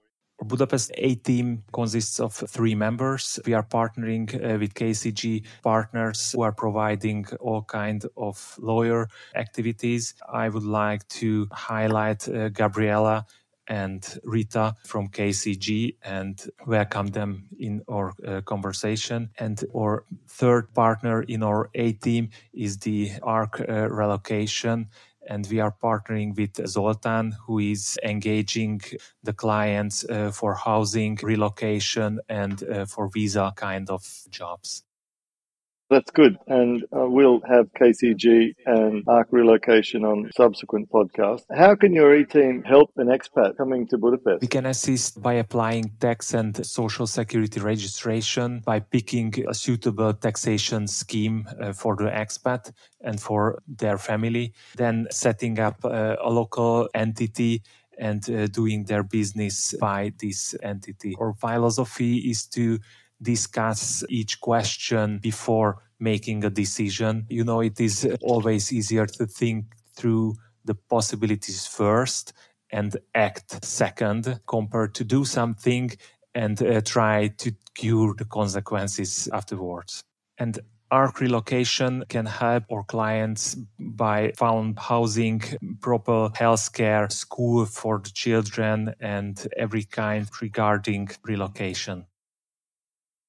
Budapest 0.40 0.90
A 0.96 1.14
team 1.14 1.62
consists 1.72 2.18
of 2.20 2.34
three 2.34 2.74
members. 2.74 3.38
We 3.46 3.54
are 3.54 3.62
partnering 3.62 4.34
uh, 4.34 4.58
with 4.58 4.74
KCG 4.74 5.44
partners 5.62 6.32
who 6.32 6.42
are 6.42 6.52
providing 6.52 7.26
all 7.40 7.62
kind 7.62 8.04
of 8.16 8.56
lawyer 8.58 9.08
activities. 9.34 10.14
I 10.32 10.48
would 10.48 10.64
like 10.64 11.06
to 11.20 11.46
highlight 11.52 12.28
uh, 12.28 12.48
Gabriela 12.48 13.26
and 13.68 14.18
Rita 14.24 14.74
from 14.84 15.08
KCG 15.08 15.96
and 16.02 16.44
welcome 16.66 17.06
them 17.08 17.48
in 17.58 17.82
our 17.88 18.12
uh, 18.26 18.40
conversation. 18.42 19.30
And 19.38 19.64
our 19.74 20.04
third 20.28 20.74
partner 20.74 21.22
in 21.22 21.42
our 21.42 21.70
A 21.74 21.92
team 21.92 22.30
is 22.52 22.78
the 22.78 23.12
ARC 23.22 23.60
uh, 23.60 23.88
relocation 23.88 24.88
and 25.28 25.46
we 25.50 25.60
are 25.60 25.74
partnering 25.82 26.36
with 26.36 26.66
Zoltan, 26.66 27.32
who 27.46 27.58
is 27.58 27.98
engaging 28.02 28.80
the 29.22 29.32
clients 29.32 30.04
uh, 30.04 30.30
for 30.30 30.54
housing, 30.54 31.18
relocation, 31.22 32.20
and 32.28 32.62
uh, 32.64 32.86
for 32.86 33.08
visa 33.08 33.52
kind 33.56 33.90
of 33.90 34.02
jobs. 34.30 34.84
That's 35.92 36.10
good. 36.10 36.38
And 36.46 36.84
uh, 36.84 37.06
we'll 37.06 37.42
have 37.46 37.66
KCG 37.78 38.54
and 38.64 39.04
ARC 39.06 39.28
relocation 39.30 40.06
on 40.06 40.30
subsequent 40.34 40.90
podcasts. 40.90 41.44
How 41.54 41.74
can 41.74 41.92
your 41.92 42.16
e-team 42.16 42.62
help 42.62 42.88
an 42.96 43.08
expat 43.08 43.58
coming 43.58 43.86
to 43.88 43.98
Budapest? 43.98 44.40
We 44.40 44.46
can 44.46 44.64
assist 44.64 45.20
by 45.20 45.34
applying 45.34 45.90
tax 46.00 46.32
and 46.32 46.64
social 46.64 47.06
security 47.06 47.60
registration, 47.60 48.62
by 48.64 48.80
picking 48.80 49.34
a 49.46 49.52
suitable 49.52 50.14
taxation 50.14 50.88
scheme 50.88 51.46
uh, 51.60 51.74
for 51.74 51.94
the 51.96 52.04
expat 52.04 52.72
and 53.02 53.20
for 53.20 53.58
their 53.68 53.98
family, 53.98 54.54
then 54.76 55.08
setting 55.10 55.58
up 55.58 55.84
uh, 55.84 56.16
a 56.22 56.30
local 56.30 56.88
entity 56.94 57.62
and 57.98 58.30
uh, 58.30 58.46
doing 58.46 58.84
their 58.84 59.02
business 59.02 59.74
by 59.78 60.12
this 60.18 60.54
entity. 60.62 61.14
Our 61.20 61.34
philosophy 61.34 62.16
is 62.30 62.46
to 62.46 62.78
discuss 63.22 64.04
each 64.08 64.40
question 64.40 65.18
before 65.18 65.82
making 65.98 66.44
a 66.44 66.50
decision. 66.50 67.26
You 67.28 67.44
know, 67.44 67.60
it 67.60 67.80
is 67.80 68.08
always 68.22 68.72
easier 68.72 69.06
to 69.06 69.26
think 69.26 69.74
through 69.96 70.34
the 70.64 70.74
possibilities 70.74 71.66
first 71.66 72.32
and 72.70 72.96
act 73.14 73.64
second 73.64 74.40
compared 74.46 74.94
to 74.94 75.04
do 75.04 75.24
something 75.24 75.90
and 76.34 76.60
uh, 76.62 76.80
try 76.80 77.28
to 77.28 77.52
cure 77.74 78.14
the 78.16 78.24
consequences 78.24 79.28
afterwards. 79.32 80.02
And 80.38 80.58
ARC 80.90 81.20
relocation 81.20 82.04
can 82.08 82.26
help 82.26 82.64
our 82.70 82.84
clients 82.84 83.56
by 83.78 84.32
found 84.36 84.78
housing, 84.78 85.42
proper 85.80 86.28
healthcare, 86.30 87.10
school 87.10 87.64
for 87.64 87.98
the 87.98 88.10
children, 88.10 88.94
and 89.00 89.46
every 89.56 89.84
kind 89.84 90.28
regarding 90.42 91.08
relocation. 91.24 92.04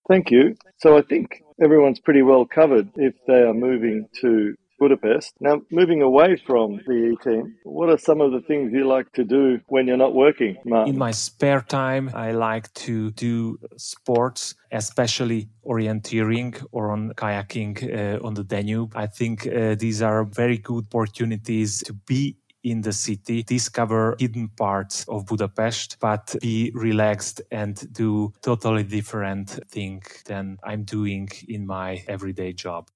Thank 0.07 0.31
you. 0.31 0.55
So 0.77 0.97
I 0.97 1.01
think 1.01 1.41
everyone's 1.63 1.99
pretty 1.99 2.21
well 2.21 2.45
covered 2.45 2.89
if 2.95 3.13
they 3.27 3.41
are 3.41 3.53
moving 3.53 4.07
to 4.21 4.55
Budapest. 4.79 5.33
Now, 5.39 5.61
moving 5.71 6.01
away 6.01 6.35
from 6.45 6.81
the 6.85 6.93
E 6.93 7.15
team, 7.23 7.55
what 7.63 7.89
are 7.89 7.97
some 7.97 8.19
of 8.19 8.31
the 8.31 8.41
things 8.41 8.73
you 8.73 8.85
like 8.85 9.09
to 9.13 9.23
do 9.23 9.59
when 9.67 9.87
you're 9.87 10.03
not 10.05 10.13
working, 10.13 10.57
Martin? 10.65 10.93
In 10.93 10.99
my 10.99 11.11
spare 11.11 11.61
time, 11.61 12.11
I 12.13 12.31
like 12.31 12.73
to 12.85 13.11
do 13.11 13.59
sports, 13.77 14.55
especially 14.71 15.47
orienteering 15.65 16.61
or 16.71 16.91
on 16.91 17.13
kayaking 17.13 17.75
uh, 17.83 18.27
on 18.27 18.33
the 18.33 18.43
Danube. 18.43 18.91
I 18.95 19.07
think 19.07 19.47
uh, 19.47 19.75
these 19.75 20.01
are 20.01 20.25
very 20.25 20.57
good 20.57 20.85
opportunities 20.93 21.79
to 21.83 21.93
be 21.93 22.37
in 22.63 22.81
the 22.81 22.93
city, 22.93 23.43
discover 23.43 24.15
hidden 24.19 24.49
parts 24.49 25.05
of 25.07 25.25
Budapest, 25.25 25.97
but 25.99 26.35
be 26.41 26.71
relaxed 26.73 27.41
and 27.51 27.91
do 27.93 28.33
totally 28.41 28.83
different 28.83 29.59
thing 29.69 30.01
than 30.25 30.57
I'm 30.63 30.83
doing 30.83 31.29
in 31.47 31.67
my 31.67 32.03
everyday 32.07 32.53
job. 32.53 32.89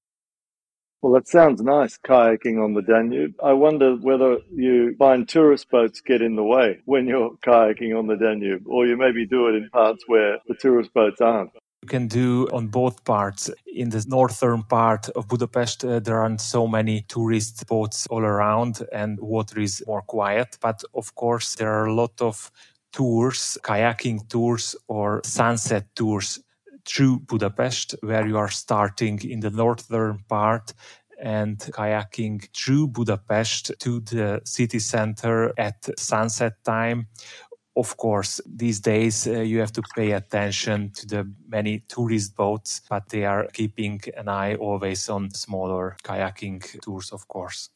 Well, 1.02 1.14
that 1.14 1.28
sounds 1.28 1.62
nice, 1.62 2.00
kayaking 2.00 2.64
on 2.64 2.74
the 2.74 2.82
Danube. 2.82 3.36
I 3.44 3.54
wonder 3.54 3.96
whether 3.96 4.38
you 4.52 4.96
find 4.98 5.30
tourist 5.30 5.70
boats 5.70 6.02
get 6.02 6.24
in 6.24 6.36
the 6.36 6.44
way 6.44 6.80
when 6.86 7.06
you're 7.06 7.38
kayaking 7.46 7.98
on 7.98 8.08
the 8.08 8.16
Danube, 8.16 8.64
or 8.68 8.88
you 8.88 8.98
maybe 8.98 9.28
do 9.28 9.48
it 9.48 9.56
in 9.56 9.70
parts 9.70 10.04
where 10.08 10.40
the 10.48 10.56
tourist 10.56 10.92
boats 10.94 11.22
aren't 11.22 11.52
you 11.82 11.88
can 11.88 12.08
do 12.08 12.48
on 12.52 12.68
both 12.68 13.04
parts. 13.04 13.50
In 13.66 13.90
the 13.90 14.04
northern 14.08 14.64
part 14.64 15.10
of 15.10 15.28
Budapest, 15.28 15.86
uh, 15.86 16.00
there 16.00 16.20
aren't 16.20 16.42
so 16.42 16.68
many 16.68 17.02
tourist 17.08 17.68
boats 17.68 18.08
all 18.08 18.24
around 18.24 18.86
and 18.92 19.20
water 19.20 19.60
is 19.60 19.84
more 19.86 20.02
quiet. 20.02 20.58
But 20.62 20.84
of 20.94 21.14
course, 21.16 21.56
there 21.56 21.72
are 21.72 21.86
a 21.86 21.94
lot 21.94 22.20
of 22.22 22.52
tours, 22.92 23.58
kayaking 23.62 24.28
tours 24.30 24.76
or 24.88 25.22
sunset 25.24 25.86
tours 25.96 26.40
through 26.86 27.20
Budapest, 27.20 27.96
where 28.02 28.26
you 28.26 28.38
are 28.38 28.50
starting 28.50 29.20
in 29.22 29.42
the 29.42 29.52
northern 29.52 30.24
part 30.30 30.74
and 31.20 31.60
kayaking 31.60 32.48
through 32.56 32.88
Budapest 32.88 33.72
to 33.80 34.00
the 34.00 34.42
city 34.46 34.80
center 34.80 35.52
at 35.58 35.88
sunset 36.00 36.54
time 36.64 37.08
of 37.78 37.96
course, 37.98 38.42
these 38.46 38.80
days 38.80 39.28
uh, 39.28 39.42
you 39.42 39.60
have 39.60 39.72
to 39.74 39.84
pay 39.96 40.12
attention 40.12 40.92
to 40.96 41.08
the 41.08 41.32
many 41.48 41.80
tourist 41.88 42.36
boats, 42.36 42.82
but 42.90 43.10
they 43.10 43.24
are 43.24 43.48
keeping 43.54 44.02
an 44.18 44.28
eye 44.28 44.56
always 44.56 45.08
on 45.10 45.32
smaller 45.32 45.96
kayaking 46.04 46.82
tours, 46.82 47.12
of 47.12 47.28
course. 47.28 47.70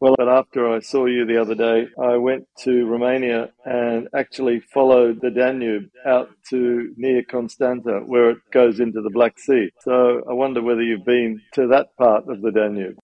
Well, 0.00 0.14
but 0.16 0.28
after 0.28 0.72
I 0.72 0.78
saw 0.80 1.06
you 1.06 1.26
the 1.26 1.40
other 1.40 1.56
day, 1.56 1.88
I 2.00 2.16
went 2.16 2.46
to 2.58 2.86
Romania 2.86 3.50
and 3.64 4.08
actually 4.14 4.60
followed 4.60 5.20
the 5.20 5.30
Danube 5.30 5.90
out 6.06 6.28
to 6.50 6.94
near 6.96 7.22
Constanța, 7.24 8.06
where 8.06 8.30
it 8.30 8.38
goes 8.52 8.78
into 8.78 9.00
the 9.02 9.10
Black 9.10 9.38
Sea. 9.40 9.70
So 9.80 10.22
I 10.30 10.34
wonder 10.34 10.62
whether 10.62 10.82
you've 10.82 11.04
been 11.04 11.40
to 11.54 11.66
that 11.68 11.96
part 11.96 12.28
of 12.28 12.42
the 12.42 12.52
Danube. 12.52 12.96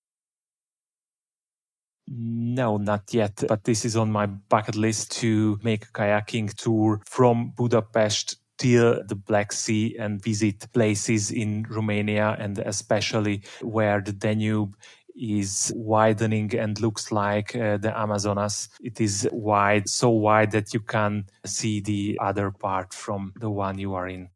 No, 2.54 2.76
not 2.76 3.12
yet. 3.12 3.42
But 3.48 3.64
this 3.64 3.84
is 3.84 3.96
on 3.96 4.12
my 4.12 4.26
bucket 4.26 4.76
list 4.76 5.10
to 5.20 5.58
make 5.64 5.86
a 5.86 5.92
kayaking 5.92 6.54
tour 6.54 7.00
from 7.04 7.52
Budapest 7.56 8.36
till 8.58 9.02
the 9.08 9.16
Black 9.16 9.50
Sea 9.50 9.96
and 9.98 10.22
visit 10.22 10.72
places 10.72 11.32
in 11.32 11.66
Romania 11.68 12.36
and 12.38 12.58
especially 12.60 13.42
where 13.60 14.00
the 14.00 14.12
Danube 14.12 14.76
is 15.16 15.72
widening 15.74 16.54
and 16.54 16.80
looks 16.80 17.10
like 17.10 17.56
uh, 17.56 17.76
the 17.76 17.92
Amazonas. 17.98 18.68
It 18.80 19.00
is 19.00 19.28
wide, 19.32 19.88
so 19.88 20.10
wide 20.10 20.52
that 20.52 20.72
you 20.72 20.78
can 20.78 21.24
see 21.44 21.80
the 21.80 22.16
other 22.22 22.52
part 22.52 22.94
from 22.94 23.32
the 23.40 23.50
one 23.50 23.78
you 23.78 23.94
are 23.94 24.06
in. 24.06 24.28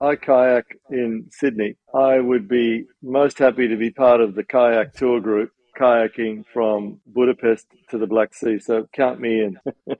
I 0.00 0.16
kayak 0.16 0.64
in 0.88 1.26
Sydney. 1.30 1.76
I 1.92 2.20
would 2.20 2.48
be 2.48 2.86
most 3.02 3.38
happy 3.38 3.68
to 3.68 3.76
be 3.76 3.90
part 3.90 4.22
of 4.22 4.34
the 4.34 4.44
kayak 4.44 4.94
tour 4.94 5.20
group 5.20 5.50
kayaking 5.80 6.44
from 6.52 7.00
Budapest 7.06 7.66
to 7.90 7.98
the 7.98 8.06
Black 8.06 8.34
Sea. 8.34 8.58
So 8.58 8.88
count 8.92 9.20
me 9.20 9.42
in. 9.44 9.58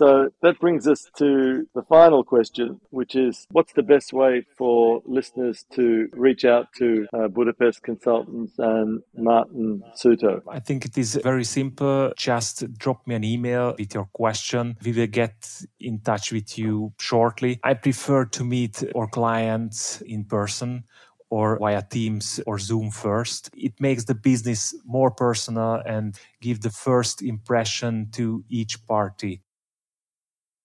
So 0.00 0.30
that 0.40 0.58
brings 0.58 0.88
us 0.88 1.10
to 1.18 1.68
the 1.74 1.82
final 1.82 2.24
question, 2.24 2.80
which 2.88 3.14
is 3.14 3.46
what's 3.50 3.74
the 3.74 3.82
best 3.82 4.14
way 4.14 4.46
for 4.56 5.02
listeners 5.04 5.66
to 5.74 6.08
reach 6.12 6.46
out 6.46 6.68
to 6.78 7.06
uh, 7.12 7.28
Budapest 7.28 7.82
Consultants 7.82 8.54
and 8.56 9.02
Martin 9.14 9.82
Suto? 9.94 10.40
I 10.48 10.58
think 10.60 10.86
it 10.86 10.96
is 10.96 11.20
very 11.22 11.44
simple. 11.44 12.14
Just 12.16 12.72
drop 12.78 13.06
me 13.06 13.14
an 13.14 13.24
email 13.24 13.74
with 13.78 13.92
your 13.92 14.08
question. 14.14 14.78
We 14.82 14.92
will 14.92 15.06
get 15.06 15.34
in 15.78 16.00
touch 16.00 16.32
with 16.32 16.56
you 16.56 16.94
shortly. 16.98 17.60
I 17.62 17.74
prefer 17.74 18.24
to 18.24 18.42
meet 18.42 18.82
our 18.96 19.06
clients 19.06 20.00
in 20.00 20.24
person 20.24 20.84
or 21.30 21.58
via 21.58 21.82
Teams 21.82 22.40
or 22.46 22.58
Zoom 22.58 22.90
first. 22.90 23.50
It 23.56 23.80
makes 23.80 24.04
the 24.04 24.14
business 24.14 24.74
more 24.84 25.10
personal 25.10 25.80
and 25.86 26.18
give 26.40 26.60
the 26.60 26.70
first 26.70 27.22
impression 27.22 28.10
to 28.12 28.44
each 28.50 28.86
party. 28.86 29.42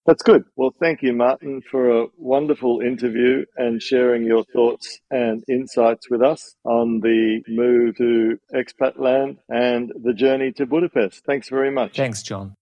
That's 0.05 0.21
good. 0.21 0.43
Well, 0.55 0.73
thank 0.79 1.01
you, 1.01 1.13
Martin, 1.13 1.63
for 1.71 1.89
a 1.89 2.05
wonderful 2.17 2.81
interview 2.81 3.45
and 3.57 3.81
sharing 3.81 4.23
your 4.23 4.43
thoughts 4.53 4.99
and 5.09 5.43
insights 5.49 6.11
with 6.11 6.21
us 6.21 6.55
on 6.63 6.99
the 6.99 7.41
move 7.47 7.97
to 7.97 8.37
expat 8.53 8.99
land 8.99 9.37
and 9.49 9.91
the 10.03 10.13
journey 10.13 10.51
to 10.57 10.67
Budapest. 10.67 11.25
Thanks 11.25 11.49
very 11.49 11.71
much. 11.71 11.97
Thanks, 11.97 12.21
John. 12.21 12.55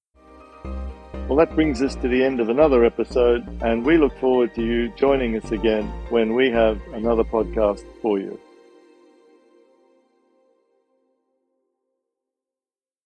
Well, 1.33 1.47
that 1.47 1.55
brings 1.55 1.81
us 1.81 1.95
to 1.95 2.07
the 2.07 2.23
end 2.23 2.39
of 2.39 2.49
another 2.49 2.85
episode, 2.85 3.43
and 3.63 3.83
we 3.83 3.97
look 3.97 4.15
forward 4.19 4.53
to 4.53 4.61
you 4.61 4.89
joining 4.89 5.35
us 5.35 5.51
again 5.51 5.83
when 6.11 6.35
we 6.35 6.51
have 6.51 6.79
another 6.93 7.23
podcast 7.23 7.83
for 8.03 8.19
you. 8.19 8.39